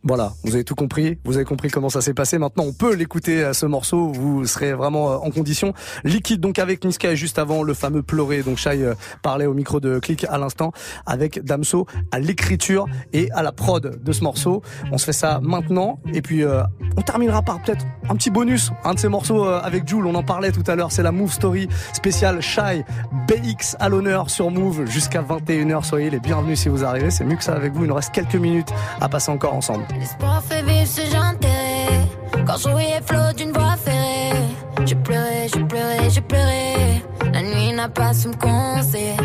Voilà, 0.07 0.33
vous 0.43 0.53
avez 0.53 0.63
tout 0.63 0.75
compris, 0.75 1.17
vous 1.25 1.35
avez 1.35 1.45
compris 1.45 1.71
comment 1.71 1.89
ça 1.89 1.99
s'est 1.99 2.13
passé. 2.13 2.37
Maintenant, 2.37 2.65
on 2.67 2.73
peut 2.73 2.93
l'écouter 2.93 3.43
à 3.43 3.55
ce 3.55 3.65
morceau, 3.65 4.09
vous 4.09 4.45
serez 4.45 4.73
vraiment 4.73 5.09
euh, 5.09 5.15
en 5.15 5.31
condition. 5.31 5.73
Liquide 6.03 6.39
donc 6.39 6.59
avec 6.59 6.85
Niska 6.85 7.15
juste 7.15 7.39
avant 7.39 7.63
le 7.63 7.73
fameux 7.73 8.03
pleurer. 8.03 8.43
Donc 8.43 8.59
Shai 8.59 8.83
euh, 8.83 8.93
parlait 9.23 9.47
au 9.47 9.55
micro 9.55 9.79
de 9.79 9.97
Click 9.97 10.23
à 10.29 10.37
l'instant 10.37 10.73
avec 11.07 11.43
Damso 11.43 11.87
à 12.11 12.19
l'écriture 12.19 12.85
et 13.13 13.31
à 13.31 13.41
la 13.41 13.51
prod 13.51 13.99
de 13.99 14.11
ce 14.11 14.23
morceau. 14.23 14.61
On 14.91 14.99
se 14.99 15.05
fait 15.05 15.11
ça 15.11 15.39
maintenant 15.41 15.99
et 16.13 16.21
puis 16.21 16.43
euh, 16.43 16.61
on 16.97 17.01
terminera 17.01 17.41
par 17.41 17.63
peut-être 17.63 17.83
un 18.07 18.15
petit 18.15 18.29
bonus, 18.29 18.69
un 18.83 18.93
de 18.93 18.99
ces 18.99 19.09
morceaux 19.09 19.43
avec 19.45 19.87
Jules, 19.87 20.05
on 20.05 20.13
en 20.13 20.21
parlait 20.21 20.51
tout 20.51 20.63
à 20.67 20.75
l'heure, 20.75 20.91
c'est 20.91 21.01
la 21.01 21.11
Move 21.11 21.33
Story 21.33 21.67
spéciale 21.93 22.41
Shai 22.41 22.85
BX 23.27 23.75
à 23.79 23.89
l'honneur 23.89 24.29
sur 24.29 24.51
Move 24.51 24.85
jusqu'à 24.85 25.23
21h. 25.23 25.83
Soyez 25.83 26.11
les 26.11 26.19
bienvenus 26.19 26.59
si 26.59 26.69
vous 26.69 26.83
arrivez, 26.83 27.09
c'est 27.09 27.23
mieux 27.23 27.37
que 27.37 27.43
ça 27.43 27.55
avec 27.55 27.73
vous. 27.73 27.85
Il 27.85 27.87
nous 27.87 27.95
reste 27.95 28.13
quelques 28.13 28.35
minutes 28.35 28.69
à 29.01 29.09
passer 29.09 29.31
encore 29.31 29.55
ensemble. 29.55 29.83
L'espoir 29.99 30.43
fait 30.43 30.61
vivre 30.63 30.87
ce 30.87 31.01
j'enterrais. 31.01 32.45
Quand 32.45 32.57
je 32.57 32.69
voyais 32.69 33.01
flot 33.05 33.33
d'une 33.37 33.51
voix 33.51 33.75
ferrée. 33.77 34.39
J'ai 34.85 34.95
pleuré, 34.95 35.47
j'ai 35.53 35.63
pleuré, 35.63 36.09
j'ai 36.09 36.21
pleuré. 36.21 37.03
La 37.33 37.41
nuit 37.41 37.71
n'a 37.73 37.89
pas 37.89 38.13
su 38.13 38.27
me 38.27 38.35
conseiller. 38.35 39.15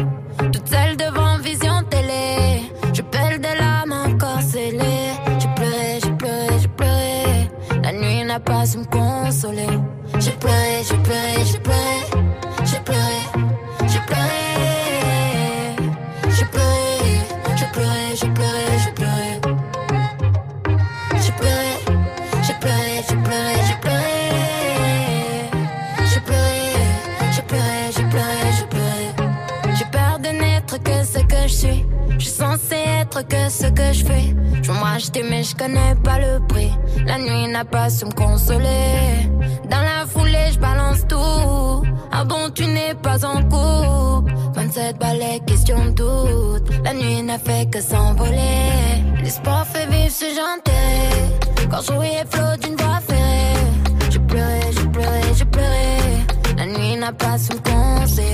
Toute 0.52 0.68
seule 0.68 0.96
devant 0.96 1.38
vision 1.38 1.82
télé. 1.90 2.62
Je 2.92 3.02
pèle 3.02 3.40
des 3.40 3.54
larmes 3.58 3.92
encore 3.92 4.40
scellées. 4.40 5.12
J'ai 5.38 5.48
pleuré, 5.56 6.00
j'ai 6.02 6.12
pleuré, 6.12 6.48
j'ai 6.60 6.68
pleuré. 6.68 7.50
La 7.82 7.92
nuit 7.92 8.24
n'a 8.24 8.40
pas 8.40 8.64
su 8.64 8.78
me 8.78 8.84
consoler. 8.84 9.66
J'ai 10.18 10.32
pleuré, 10.32 10.82
j'ai 10.88 10.96
pleuré, 10.96 11.44
j'ai 11.50 11.58
pleuré. 11.58 11.99
Je 33.93 34.05
fais. 34.05 34.34
Je 34.62 34.70
veux 34.70 34.80
m'acheter 34.80 35.22
mais 35.28 35.43
je 35.43 35.55
connais 35.55 35.95
pas 36.05 36.18
le 36.18 36.41
prix. 36.47 36.72
La 37.07 37.18
nuit 37.18 37.49
n'a 37.49 37.64
pas 37.64 37.91
su 37.91 38.05
me 38.05 38.12
consoler. 38.12 39.28
Dans 39.68 39.80
la 39.80 40.07
foulée, 40.07 40.51
je 40.53 40.59
balance 40.59 41.07
tout. 41.09 41.82
Ah 42.12 42.24
bon, 42.24 42.51
tu 42.55 42.64
n'es 42.66 42.95
pas 43.03 43.24
en 43.24 43.43
couple. 43.43 44.32
27 44.55 44.99
balais, 44.99 45.41
question 45.47 45.84
de 45.86 45.91
doute. 45.91 46.70
La 46.84 46.93
nuit 46.95 47.22
n'a 47.22 47.38
fait 47.38 47.70
que 47.70 47.80
s'envoler. 47.80 49.05
L'espoir 49.22 49.66
fait 49.66 49.86
vivre 49.86 50.11
ce 50.11 50.26
janté. 50.26 51.68
Quand 51.70 51.82
je 51.82 51.93
voyais 51.93 52.24
flot 52.30 52.57
d'une 52.62 52.76
voix 52.76 53.01
ferrée. 53.07 53.61
J'ai 54.11 54.18
pleuré, 54.18 54.61
j'ai 54.76 54.88
pleuré, 54.88 55.20
j'ai 55.36 55.45
pleuré. 55.45 55.99
La 56.59 56.66
nuit 56.66 56.97
n'a 56.97 57.12
pas 57.12 57.38
su 57.38 57.53
me 57.55 57.61
conseiller. 57.61 58.29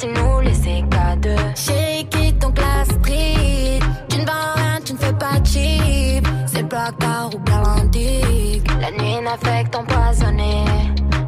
Si 0.00 0.06
nous 0.06 0.40
laisser 0.40 0.82
qu'à 0.90 1.14
deux. 1.16 1.36
J'ai 1.54 2.04
quitté 2.04 2.32
ton 2.38 2.50
classe 2.52 2.88
street? 2.88 3.80
Tu 4.08 4.18
ne 4.18 4.24
vas 4.24 4.54
rien, 4.56 4.78
tu 4.84 4.94
ne 4.94 4.98
fais 4.98 5.12
pas 5.12 5.36
cheap. 5.44 6.26
C'est 6.46 6.66
placard 6.66 7.30
ou 7.34 7.38
galantique. 7.40 8.66
La 8.80 8.90
nuit 8.92 9.20
n'a 9.22 9.36
fait 9.36 9.64
que 9.64 9.70
t'empoisonner. 9.70 10.64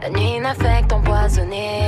La 0.03 0.09
nuit 0.09 0.41
n'a 0.41 0.55
fait 0.55 0.83
que 0.83 0.87
t'empoisonner. 0.89 1.81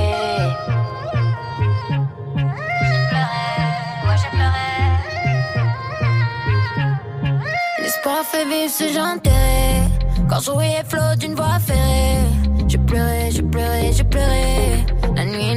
L'espoir 7.79 8.23
fait 8.31 8.45
vivre 8.45 8.71
ce 8.71 8.93
j'enterré. 8.93 9.81
Quand 10.29 10.39
je 10.39 10.51
voyais 10.51 10.83
flot 10.87 11.15
d'une 11.17 11.33
voix 11.33 11.57
ferrée. 11.59 12.27
J'ai 12.67 12.77
pleuré, 12.77 13.31
j'ai 13.31 13.43
pleuré, 13.43 13.91
j'ai 13.91 14.03
pleuré. 14.03 14.84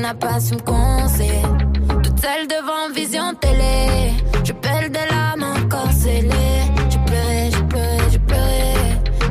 N'a 0.08 0.14
pas 0.14 0.40
su 0.40 0.54
me 0.54 0.60
conseiller. 0.62 1.42
Toute 2.02 2.18
seule 2.18 2.46
devant 2.48 2.90
vision 2.94 3.34
télé. 3.34 4.14
Je 4.42 4.52
pèle 4.54 4.90
des 4.90 5.06
larmes 5.10 5.42
encore 5.42 5.92
scellées. 5.92 6.64
J'ai 6.88 6.98
pleuré, 7.00 7.50
j'ai 7.52 7.62
pleuré, 7.64 7.98
j'ai 8.10 8.18
pleuré. 8.18 8.72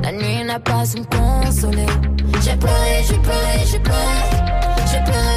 La 0.04 0.12
nuit 0.12 0.44
n'a 0.44 0.60
pas 0.60 0.86
su 0.86 1.00
me 1.00 1.06
consoler. 1.06 1.88
J'ai 2.44 2.56
pleuré, 2.58 3.04
j'ai 3.10 3.18
pleuré, 3.18 3.66
j'ai 3.66 3.80
pleuré. 3.80 4.20
J'ai 4.92 5.04
pleuré, 5.04 5.37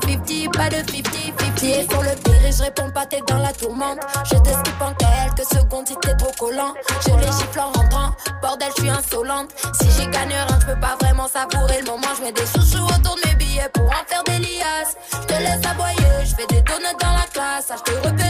50-50, 0.25 0.51
pas 0.51 0.69
de 0.69 0.77
50-50. 0.77 1.55
Pieds 1.55 1.87
sur 1.89 2.01
le 2.01 2.15
péril, 2.23 2.53
je 2.53 2.63
réponds 2.63 2.89
pas, 2.91 3.05
t'es 3.05 3.21
dans 3.27 3.37
la 3.37 3.51
tourmente. 3.53 3.99
Je 4.25 4.37
t'esquive 4.37 4.81
en 4.81 4.93
quelques 4.93 5.47
secondes 5.47 5.87
si 5.87 5.95
t'es 6.01 6.15
trop 6.15 6.31
collant. 6.39 6.73
Je 7.05 7.13
les 7.15 7.31
gifle 7.31 7.59
en 7.59 7.71
rentrant, 7.71 8.11
bordel, 8.41 8.69
je 8.77 8.81
suis 8.81 8.89
insolente. 8.89 9.49
Si 9.79 9.89
j'y 9.91 10.07
gagne 10.07 10.29
rien, 10.29 10.47
je 10.59 10.65
peux 10.65 10.79
pas 10.79 10.95
vraiment 11.01 11.27
savourer 11.27 11.81
le 11.81 11.85
moment. 11.85 12.07
Je 12.17 12.23
mets 12.23 12.31
des 12.31 12.45
chouchous 12.45 12.83
autour 12.83 13.15
de 13.15 13.27
mes 13.27 13.35
billets 13.35 13.69
pour 13.73 13.85
en 13.85 14.03
faire 14.07 14.23
des 14.25 14.39
liasses. 14.39 14.95
Je 15.13 15.27
te 15.27 15.33
laisse 15.33 15.65
aboyer, 15.69 16.25
je 16.25 16.35
fais 16.35 16.47
des 16.47 16.61
donuts 16.61 16.97
dans 16.99 17.13
la 17.13 17.27
classe. 17.31 17.67
Ah, 17.71 17.75
je 17.77 17.91
te 17.91 18.21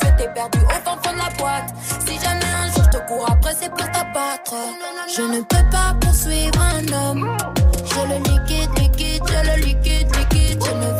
yeux, 0.00 0.14
t'es 0.16 0.28
perdu 0.34 0.58
au 0.58 0.88
fond 0.88 0.96
de 1.12 1.18
la 1.18 1.30
boîte. 1.38 1.74
Si 2.06 2.18
jamais 2.18 2.44
un 2.44 2.72
jour 2.72 2.84
je 2.84 2.98
te 2.98 3.06
cours 3.06 3.26
après, 3.30 3.54
c'est 3.60 3.70
pour 3.70 3.90
t'abattre. 3.90 4.54
Je 5.14 5.22
ne 5.22 5.40
peux 5.42 5.70
pas 5.70 5.94
poursuivre 6.00 6.60
un 6.60 6.92
homme. 6.92 7.36
Je 7.84 8.00
le 8.08 8.18
liquide, 8.18 8.70
liquide, 8.78 9.22
je 9.26 9.50
le 9.50 9.56
liquide, 9.64 10.16
liquide. 10.16 10.99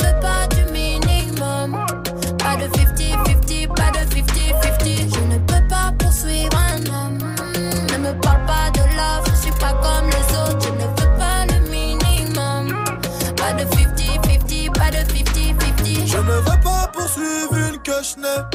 Poursuivre 17.10 17.56
une 17.68 17.78
que. 17.82 18.46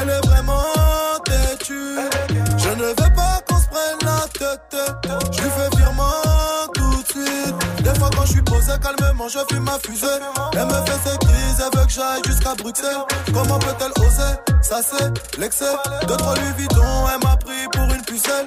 Elle 0.00 0.10
est 0.10 0.26
vraiment 0.26 0.62
têtue. 1.24 1.96
Je 2.58 2.68
ne 2.68 2.84
veux 2.84 3.14
pas 3.14 3.40
qu'on 3.48 3.58
se 3.58 3.68
prenne 3.68 3.98
la 4.02 4.26
tête. 4.38 4.76
Je 5.32 5.42
lui 5.42 5.50
fais 5.50 5.71
Quand 8.22 8.26
je 8.26 8.32
suis 8.34 8.42
posé 8.42 8.72
calmement, 8.80 9.26
je 9.26 9.38
fume 9.52 9.64
ma 9.64 9.76
fusée. 9.84 10.06
Elle 10.52 10.66
me 10.66 10.74
fait 10.86 11.10
ses 11.10 11.18
crises, 11.18 11.58
elle 11.58 11.76
veut 11.76 11.86
que 11.86 11.92
j'aille 11.92 12.22
jusqu'à 12.24 12.54
Bruxelles. 12.54 13.02
Comment 13.34 13.58
peut-elle 13.58 13.90
oser 13.98 14.62
Ça 14.62 14.80
c'est 14.80 15.40
l'excès. 15.40 15.74
De 16.06 16.40
lui 16.40 16.52
Vuitton, 16.56 16.84
elle 17.12 17.28
m'a 17.28 17.36
pris 17.36 17.66
pour 17.72 17.82
une 17.82 18.02
pucelle. 18.02 18.46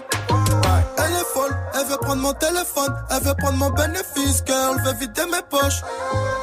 Elle 0.98 1.12
est 1.12 1.28
folle, 1.34 1.54
elle 1.74 1.88
veut 1.88 1.98
prendre 1.98 2.22
mon 2.22 2.32
téléphone, 2.32 2.96
elle 3.10 3.24
veut 3.24 3.34
prendre 3.38 3.58
mon 3.58 3.70
bénéfice, 3.72 4.44
girl, 4.48 4.82
veut 4.86 4.94
vider 4.94 5.26
mes 5.26 5.44
poches. 5.50 5.82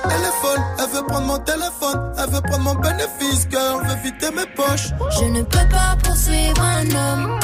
Elle 0.04 0.20
est 0.20 0.40
folle, 0.42 0.62
elle 0.78 0.90
veut 0.90 1.06
prendre 1.06 1.26
mon 1.26 1.38
téléphone, 1.38 2.12
elle 2.18 2.30
veut 2.34 2.42
prendre 2.42 2.64
mon 2.64 2.74
bénéfice, 2.74 3.48
girl, 3.50 3.86
veut 3.86 3.96
vider 4.04 4.30
mes 4.36 4.46
poches. 4.54 4.90
Je 5.18 5.24
ne 5.24 5.40
peux 5.40 5.68
pas 5.70 5.96
poursuivre 6.04 6.60
un 6.60 6.84
homme. 6.84 7.40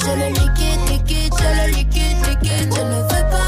Je 0.00 0.10
le 0.10 0.28
liquide, 0.34 0.88
liquide, 0.90 1.32
je 1.38 1.62
le 1.62 1.76
liquide, 1.76 2.26
liquide. 2.28 2.74
Je 2.74 2.82
ne 2.82 3.02
veux 3.04 3.30
pas 3.30 3.39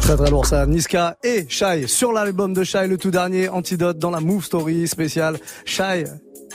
Très 0.00 0.16
très 0.16 0.30
lourd 0.30 0.46
ça, 0.46 0.66
Niska 0.66 1.16
et 1.22 1.46
Shai 1.48 1.86
sur 1.86 2.12
l'album 2.12 2.52
de 2.52 2.64
Shai, 2.64 2.88
le 2.88 2.98
tout 2.98 3.10
dernier 3.10 3.48
Antidote 3.48 3.98
dans 3.98 4.10
la 4.10 4.20
Move 4.20 4.44
Story 4.44 4.88
spéciale 4.88 5.38
Shai. 5.64 6.04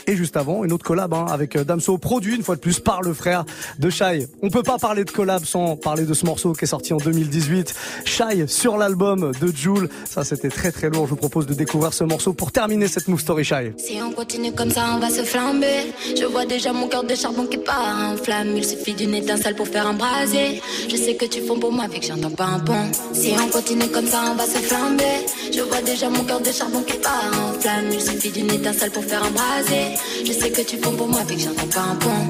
Et 0.06 0.16
juste 0.16 0.36
avant, 0.36 0.64
une 0.64 0.72
autre 0.72 0.84
collab 0.84 1.14
hein, 1.14 1.26
avec 1.30 1.56
euh, 1.56 1.64
Damso, 1.64 1.98
produit 1.98 2.36
une 2.36 2.42
fois 2.42 2.56
de 2.56 2.60
plus 2.60 2.80
par 2.80 3.02
le 3.02 3.14
frère 3.14 3.44
de 3.78 3.90
Shai. 3.90 4.26
On 4.42 4.50
peut 4.50 4.62
pas 4.62 4.78
parler 4.78 5.04
de 5.04 5.10
collab 5.10 5.44
sans 5.44 5.76
parler 5.76 6.04
de 6.04 6.14
ce 6.14 6.26
morceau 6.26 6.52
qui 6.52 6.64
est 6.64 6.68
sorti 6.68 6.92
en 6.92 6.98
2018. 6.98 7.74
Shai 8.04 8.46
sur 8.46 8.76
l'album 8.76 9.32
de 9.40 9.52
Joule. 9.54 9.88
Ça, 10.04 10.24
c'était 10.24 10.48
très 10.48 10.72
très 10.72 10.90
lourd. 10.90 11.06
Je 11.06 11.10
vous 11.10 11.16
propose 11.16 11.46
de 11.46 11.54
découvrir 11.54 11.92
ce 11.92 12.04
morceau 12.04 12.32
pour 12.32 12.52
terminer 12.52 12.88
cette 12.88 13.08
Move 13.08 13.20
Story 13.20 13.44
Shai. 13.44 13.72
Si 13.78 13.98
on 14.02 14.10
continue 14.12 14.52
comme 14.52 14.70
ça, 14.70 14.82
on 14.94 14.98
va 14.98 15.10
se 15.10 15.22
flamber. 15.22 15.92
Je 16.18 16.24
vois 16.24 16.46
déjà 16.46 16.72
mon 16.72 16.88
cœur 16.88 17.04
de 17.04 17.14
charbon 17.14 17.46
qui 17.46 17.58
part 17.58 18.12
en 18.12 18.16
flamme. 18.16 18.56
Il 18.56 18.64
suffit 18.64 18.94
d'une 18.94 19.14
étincelle 19.14 19.54
pour 19.54 19.68
faire 19.68 19.86
un 19.86 19.94
brasier. 19.94 20.60
Je 20.88 20.96
sais 20.96 21.14
que 21.14 21.26
tu 21.26 21.40
fonds 21.42 21.58
pour 21.58 21.72
moi, 21.72 21.84
avec 21.84 22.00
que 22.00 22.06
j'entends 22.06 22.30
pas 22.30 22.46
un 22.46 22.60
pont. 22.60 22.90
Si 23.12 23.32
on 23.38 23.48
continue 23.48 23.88
comme 23.88 24.06
ça, 24.06 24.22
on 24.32 24.34
va 24.34 24.46
se 24.46 24.58
flamber. 24.58 25.26
Je 25.52 25.60
vois 25.60 25.82
déjà 25.82 26.08
mon 26.08 26.24
cœur 26.24 26.40
de 26.40 26.50
charbon 26.50 26.82
qui 26.82 26.96
part 26.98 27.30
en 27.34 27.60
flamme. 27.60 27.88
Il 27.92 28.00
suffit 28.00 28.30
d'une 28.30 28.50
étincelle 28.50 28.90
pour 28.90 29.04
faire 29.04 29.22
un 29.22 29.30
brasier. 29.30 29.96
Je 30.24 30.32
sais 30.32 30.50
que 30.50 30.62
tu 30.62 30.76
fonds 30.78 30.92
pour 30.96 31.08
moi, 31.08 31.20
avec 31.20 31.36
que 31.38 31.42
j'entends 31.42 31.66
pas 31.66 31.80
un 31.80 31.96
pont. 31.96 32.26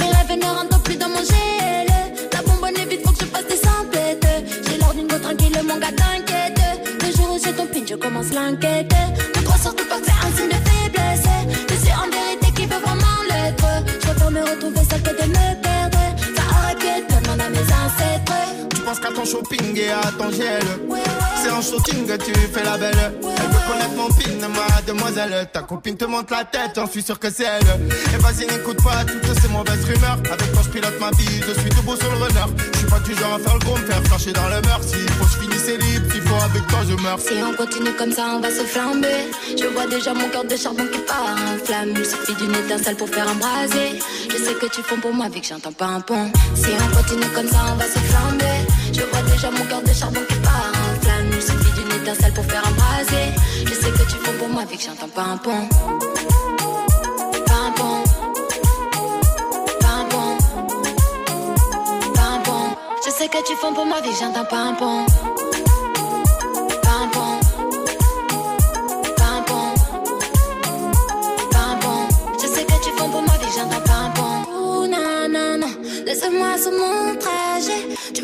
Mes 0.00 0.10
rêves 0.10 0.38
ne 0.38 0.46
rentrent 0.46 0.82
plus 0.82 0.96
dans 0.96 1.08
mon 1.08 1.22
GL. 1.22 1.88
La 2.32 2.42
bonbonne 2.42 2.76
est 2.76 2.86
vide, 2.88 3.00
faut 3.04 3.12
que 3.12 3.20
je 3.20 3.26
passe 3.26 3.46
des 3.46 3.60
emplettes. 3.68 4.26
J'ai 4.66 4.78
l'air 4.78 4.94
d'une 4.94 5.06
go 5.06 5.18
tranquille, 5.18 5.58
mon 5.66 5.78
gars 5.78 5.92
t'inquiète. 5.92 6.60
Le 7.02 7.16
jour 7.16 7.34
où 7.34 7.38
j'ai 7.44 7.52
ton 7.52 7.66
pin, 7.66 7.84
je 7.88 7.94
commence 7.94 8.30
l'enquête. 8.32 8.92
Ne 9.36 9.42
crois 9.42 9.58
surtout 9.58 9.86
pas 9.86 9.98
que 9.98 10.06
c'est 10.06 10.26
un 10.26 10.36
signe 10.36 10.48
de 10.48 10.60
faiblesse. 10.68 11.28
Je 11.70 11.74
suis 11.74 11.94
en 11.94 12.08
vérité 12.10 12.46
qui 12.56 12.66
veut 12.66 12.80
vraiment 12.86 13.20
l'être. 13.30 13.66
Je 13.86 14.06
préfère 14.06 14.30
me 14.30 14.40
retrouver 14.40 14.84
seule 14.90 15.02
que 15.02 15.10
de 15.22 15.28
me 15.28 15.62
perdre. 15.62 15.98
Ça 16.36 16.42
aurait 16.56 16.76
pu 16.76 16.86
être 16.86 17.14
à 17.30 17.48
mes 17.50 17.66
ancêtres. 17.82 18.34
Tu 18.84 18.90
penses 18.90 19.00
qu'à 19.00 19.12
ton 19.12 19.24
shopping 19.24 19.78
et 19.78 19.88
à 19.92 20.12
ton 20.18 20.30
gel. 20.30 20.62
C'est 21.42 21.50
en 21.50 21.62
shooting 21.62 22.06
que 22.06 22.22
tu 22.22 22.34
fais 22.34 22.62
la 22.62 22.76
belle. 22.76 22.92
Elle 22.94 23.48
veut 23.48 23.66
connaître 23.66 23.96
mon 23.96 24.08
pin, 24.08 24.46
ma 24.48 24.82
demoiselle. 24.82 25.48
Ta 25.54 25.62
copine 25.62 25.96
te 25.96 26.04
monte 26.04 26.30
la 26.30 26.44
tête, 26.44 26.72
j'en 26.76 26.86
suis 26.86 27.02
sûr 27.02 27.18
que 27.18 27.30
c'est 27.30 27.44
elle. 27.44 27.80
Et 28.12 28.18
vas-y, 28.18 28.46
n'écoute 28.46 28.76
pas 28.84 29.02
toutes 29.06 29.40
ces 29.40 29.48
mauvaises 29.48 29.82
rumeurs. 29.86 30.18
Avec 30.30 30.52
toi, 30.52 30.60
je 30.64 30.68
pilote 30.68 31.00
ma 31.00 31.10
vie, 31.12 31.40
je 31.48 31.58
suis 31.58 31.70
tout 31.70 31.82
beau 31.82 31.96
sur 31.96 32.10
le 32.10 32.24
runner. 32.24 32.44
Je 32.74 32.78
suis 32.78 32.86
pas 32.88 32.98
du 32.98 33.14
genre 33.14 33.32
à 33.32 33.38
faire 33.38 33.54
le 33.54 33.64
gros, 33.64 33.78
me 33.78 33.86
faire 33.86 34.02
flasher 34.04 34.32
dans 34.32 34.48
le 34.50 34.60
mœurs. 34.60 34.82
S'il 34.82 35.10
faut 35.12 35.28
je 35.32 35.38
finisse 35.38 35.66
libre, 35.66 36.12
s'il 36.12 36.20
faut 36.20 36.34
avec 36.44 36.66
toi 36.66 36.80
je 36.86 36.94
meurs. 37.02 37.20
Si 37.20 37.32
on 37.42 37.56
continue 37.56 37.92
comme 37.94 38.12
ça, 38.12 38.24
on 38.36 38.40
va 38.40 38.50
se 38.50 38.64
flamber. 38.64 39.32
Je 39.58 39.64
vois 39.64 39.86
déjà 39.86 40.12
mon 40.12 40.28
cœur 40.28 40.44
de 40.44 40.56
charbon 40.56 40.84
qui 40.92 40.98
part 40.98 41.24
en 41.24 41.64
flamme. 41.64 41.94
Il 41.96 42.04
suffit 42.04 42.34
d'une 42.34 42.54
étincelle 42.54 42.96
pour 42.96 43.08
faire 43.08 43.28
embraser. 43.30 43.98
Je 44.28 44.36
sais 44.36 44.54
que 44.60 44.66
tu 44.66 44.82
fonds 44.82 45.00
pour 45.00 45.14
moi, 45.14 45.30
vu 45.30 45.40
que 45.40 45.46
j'entends 45.46 45.72
pas 45.72 45.86
un 45.86 46.00
pont. 46.02 46.30
Si 46.54 46.68
on 46.68 46.94
continue 46.94 47.32
comme 47.34 47.48
ça, 47.48 47.64
on 47.72 47.76
va 47.76 47.84
se 47.86 47.98
flamber. 47.98 48.63
Je 48.94 49.00
vois 49.00 49.22
déjà 49.22 49.50
mon 49.50 49.64
cœur 49.66 49.82
de 49.82 49.92
charbon 49.92 50.20
qui 50.28 50.36
part 50.36 50.72
en 50.72 51.00
flamme. 51.02 51.30
Il 51.32 51.42
suffit 51.42 51.72
d'une 51.72 51.92
étincelle 52.00 52.32
pour 52.32 52.44
faire 52.44 52.62
embraser. 52.66 53.34
Je 53.66 53.74
sais 53.74 53.90
que 53.90 54.04
tu 54.10 54.16
fonds 54.22 54.38
pour 54.38 54.48
moi, 54.48 54.64
vu 54.70 54.76
que 54.76 54.82
j'entends 54.82 55.08
pas 55.08 55.22
un 55.22 55.36
pont. 55.36 55.68
Pas 57.46 57.54
un 57.54 57.72
un 59.84 60.06
un. 62.46 62.76
Je 63.04 63.10
sais 63.10 63.28
que 63.28 63.42
tu 63.44 63.56
fonds 63.56 63.74
pour 63.74 63.86
moi, 63.86 64.00
vu 64.00 64.10
que 64.10 64.16
j'entends 64.16 64.44
pas 64.44 64.62
un 64.70 64.74
pont. 64.74 65.04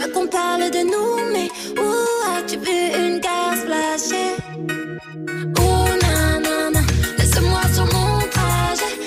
Veux 0.00 0.12
qu'on 0.12 0.26
parle 0.26 0.70
de 0.70 0.82
nous, 0.92 1.32
mais 1.32 1.48
où 1.78 1.90
as-tu 2.36 2.56
vu 2.58 2.78
une 3.02 3.18
guerre 3.18 3.56
splasher? 3.62 4.32
Ouh, 5.58 5.88
non, 6.04 6.40
non, 6.44 6.70
non. 6.74 6.84
Laisse-moi 7.18 7.62
sur 7.74 7.84
mon 7.84 8.18
trajet. 8.30 9.00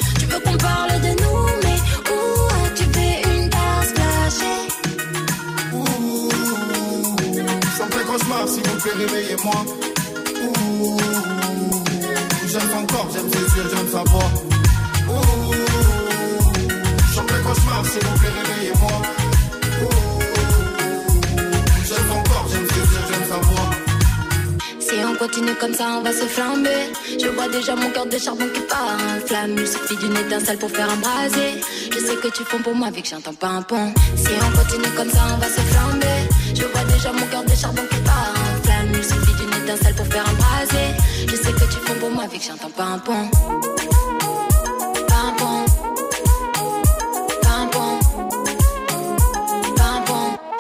Continue 25.28 25.56
comme 25.56 25.74
ça, 25.74 25.86
on 25.98 26.02
va 26.02 26.12
se 26.12 26.26
flamber. 26.26 26.92
Je 27.18 27.28
vois 27.28 27.48
déjà 27.48 27.76
mon 27.76 27.90
cœur 27.92 28.06
de 28.06 28.18
charbon 28.18 28.46
qui 28.54 28.60
part 28.62 28.98
en 28.98 29.26
flamme. 29.26 29.56
Il 29.58 29.68
suffit 29.68 29.96
d'une 29.96 30.18
étincelle 30.18 30.58
pour 30.58 30.70
faire 30.70 30.90
embraser. 30.92 31.62
Je 31.94 32.00
sais 32.06 32.16
que 32.18 32.28
tu 32.28 32.44
fonds 32.44 32.62
pour 32.62 32.76
moi, 32.76 32.90
vu 32.92 33.02
que 33.02 33.08
j'entends 33.08 33.34
pas 33.34 33.48
un 33.48 33.62
pont. 33.62 33.94
Si 34.18 34.34
on 34.46 34.52
continue 34.58 34.94
comme 34.98 35.10
ça, 35.10 35.22
on 35.34 35.38
va 35.38 35.48
se 35.48 35.62
flamber. 35.72 36.20
Je 36.54 36.66
vois 36.66 36.84
déjà 36.94 37.14
mon 37.14 37.26
cœur 37.28 37.44
de 37.46 37.56
charbon 37.56 37.84
qui 37.90 38.00
part 38.10 38.34
en 38.36 38.64
flamme. 38.64 38.92
Il 38.94 39.04
suffit 39.04 39.36
d'une 39.40 39.64
étincelle 39.64 39.96
pour 39.96 40.08
faire 40.08 40.26
embraser. 40.34 40.90
Je 41.30 41.36
sais 41.38 41.54
que 41.54 41.66
tu 41.74 41.80
fonds 41.86 42.00
pour 42.02 42.12
moi, 42.12 42.26
vu 42.30 42.38
que 42.38 42.44
j'entends 42.44 42.70
pas 42.70 42.84
un 42.84 43.00
pont. 43.00 43.30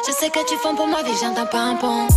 Je 0.07 0.11
sais 0.19 0.29
que 0.29 0.47
tu 0.47 0.55
fonds 0.61 0.75
pour 0.75 0.87
moi, 0.87 1.03
vu 1.03 1.11
que 1.11 1.19
j'entends 1.19 1.47
pas 1.47 1.63
un 1.63 1.75
pont. 1.75 2.07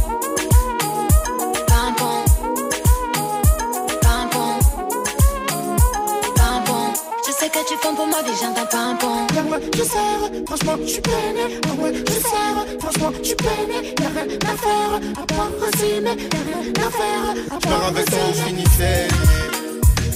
Fonds 7.87 7.95
pour 7.95 8.07
moi, 8.07 8.23
que 8.23 8.33
j'entends 8.41 8.67
pas 8.67 8.85
un 8.91 8.97
pont. 8.97 9.27
Ah 9.31 9.43
ouais, 9.51 9.61
je 9.77 9.83
sers, 9.83 10.23
franchement, 10.47 10.77
je 10.83 10.93
suis 10.93 11.01
peiné. 11.01 11.45
Ah 11.65 11.83
ouais, 11.83 11.93
je 11.95 12.13
sers, 12.13 12.59
franchement, 12.81 13.13
je 13.19 13.27
suis 13.27 13.37
peiné. 13.37 13.95
Y'a 14.01 14.09
rien 14.15 14.39
à 14.53 14.57
faire, 14.65 14.93
à 15.23 15.27
part 15.27 15.53
rosiner. 15.61 16.17
Y'a 16.35 16.43
rien 16.49 16.63
à 16.87 16.91
faire, 16.99 17.27
à 17.51 17.59
Je 17.63 17.69
part 17.69 17.85
avec 17.89 18.07
toi, 18.07 18.19
finit 18.47 18.71
saigné. 18.79 19.09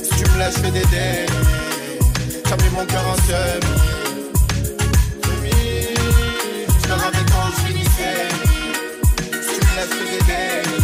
Si 0.02 0.10
tu 0.18 0.24
me 0.30 0.38
laisses, 0.38 0.56
je 0.56 0.60
fais 0.60 0.70
des 0.70 0.86
délits. 0.94 1.32
J'ai 2.46 2.56
mis 2.62 2.70
mon 2.76 2.86
cœur 2.86 3.06
en 3.12 3.16
semi. 3.26 3.74
Semi. 5.24 5.60
Je 6.82 6.88
pars 6.88 7.04
avec 7.06 7.26
toi, 7.26 7.40
on 7.46 7.52
finit 7.66 7.88
saigné. 7.96 8.28
Si 9.46 9.60
tu 9.60 9.66
me 9.66 9.72
laisses, 9.76 9.90
je 9.90 9.96
fais 9.96 10.10
des 10.10 10.22
délits. 10.24 10.79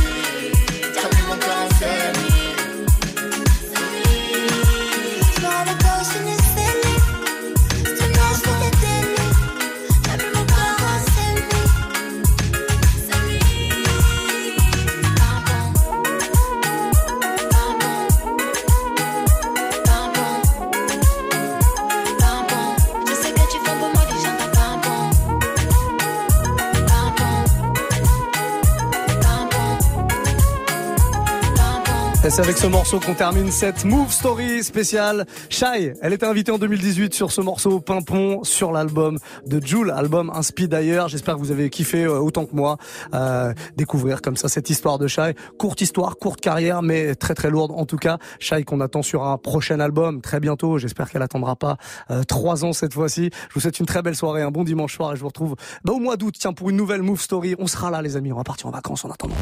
Et 32.27 32.31
c'est 32.31 32.41
avec 32.41 32.59
ce 32.59 32.66
morceau 32.66 32.99
qu'on 32.99 33.14
termine 33.14 33.53
cette 33.53 33.85
Move 33.85 34.11
Story 34.11 34.64
spéciale. 34.64 35.27
Shai, 35.49 35.93
elle 36.03 36.12
était 36.12 36.27
invitée 36.27 36.51
en 36.51 36.59
2018 36.59 37.14
sur 37.14 37.31
ce 37.31 37.41
morceau 37.41 37.79
Pimpon 37.79 38.43
sur 38.43 38.72
l'album 38.72 39.16
de 39.47 39.64
Joule, 39.64 39.93
album 39.93 40.33
Inspi 40.35 40.66
d'ailleurs. 40.66 41.07
J'espère 41.07 41.37
que 41.37 41.39
vous 41.39 41.53
avez 41.53 41.70
kiffé 41.70 42.03
euh, 42.03 42.18
autant 42.18 42.45
que 42.45 42.57
moi 42.57 42.79
euh, 43.14 43.55
découvrir 43.77 44.22
comme 44.22 44.37
ça 44.37 44.49
cette 44.49 44.70
histoire 44.70 44.99
de 44.99 45.07
Shai. 45.07 45.37
Courte 45.57 45.81
histoire, 45.83 46.16
courte 46.16 46.41
carrière, 46.41 46.83
mais 46.83 47.14
très 47.14 47.35
très 47.35 47.49
lourde 47.49 47.70
en 47.70 47.87
tout 47.87 47.97
cas. 47.97 48.18
Shai 48.41 48.64
qu'on 48.64 48.81
attend 48.81 49.03
sur 49.03 49.22
un 49.22 49.39
prochain 49.39 49.79
album 49.79 50.20
très 50.20 50.41
bientôt. 50.41 50.79
J'espère 50.79 51.09
qu'elle 51.11 51.22
attendra 51.22 51.55
pas 51.55 51.77
euh, 52.11 52.24
trois 52.24 52.64
ans 52.64 52.72
cette 52.72 52.95
fois-ci. 52.95 53.31
Je 53.51 53.55
vous 53.55 53.61
souhaite 53.61 53.79
une 53.79 53.87
très 53.87 54.03
belle 54.03 54.16
soirée, 54.16 54.43
un 54.43 54.51
bon 54.51 54.64
dimanche 54.64 54.97
soir 54.97 55.12
et 55.12 55.16
je 55.16 55.20
vous 55.20 55.29
retrouve 55.29 55.55
bah, 55.85 55.93
au 55.93 56.01
mois 56.01 56.16
d'août. 56.16 56.35
Tiens 56.37 56.53
pour 56.53 56.70
une 56.70 56.77
nouvelle 56.77 57.03
Move 57.03 57.20
Story. 57.20 57.55
On 57.61 57.68
sera 57.68 57.93
là 57.93 58.03
les 58.03 58.16
amis. 58.16 58.33
On 58.33 58.37
va 58.37 58.43
partir 58.43 58.66
en 58.66 58.72
vacances 58.72 59.05
en 59.05 59.11
attendant. 59.11 59.37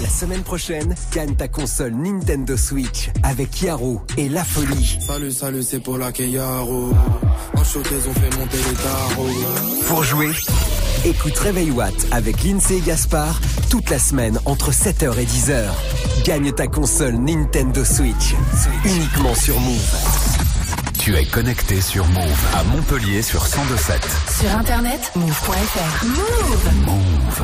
La 0.00 0.08
semaine 0.08 0.42
prochaine, 0.42 0.94
gagne 1.16 1.34
ta 1.34 1.48
console 1.48 1.94
Nintendo 1.94 2.58
Switch 2.58 3.08
avec 3.22 3.62
Yaro 3.62 4.02
et 4.18 4.28
La 4.28 4.44
Folie. 4.44 4.98
Salut, 5.00 5.32
salut, 5.32 5.62
c'est 5.62 5.80
pour 5.80 5.96
la 5.96 6.12
Keyaro. 6.12 6.92
En 7.54 7.64
showcase, 7.64 8.06
on 8.06 8.12
fait 8.12 8.36
monter 8.36 8.58
les 8.58 8.74
tarots. 8.74 9.84
Pour 9.86 10.04
jouer, 10.04 10.30
écoute 11.06 11.38
Réveil 11.38 11.70
Watt 11.70 11.94
avec 12.10 12.44
Lindsay 12.44 12.76
et 12.76 12.80
Gaspard 12.80 13.40
toute 13.70 13.88
la 13.88 13.98
semaine 13.98 14.38
entre 14.44 14.72
7h 14.72 15.18
et 15.18 15.24
10h. 15.24 15.62
Gagne 16.26 16.52
ta 16.52 16.66
console 16.66 17.14
Nintendo 17.14 17.82
Switch 17.82 18.34
uniquement 18.84 19.34
sur 19.34 19.58
Move. 19.58 19.96
Tu 20.98 21.16
es 21.16 21.24
connecté 21.24 21.80
sur 21.80 22.04
Move 22.08 22.46
à 22.54 22.62
Montpellier 22.64 23.22
sur 23.22 23.42
1027. 23.42 24.06
Sur 24.38 24.50
internet, 24.54 25.12
move.fr. 25.14 26.04
Move. 26.04 26.84
Move. 26.84 27.42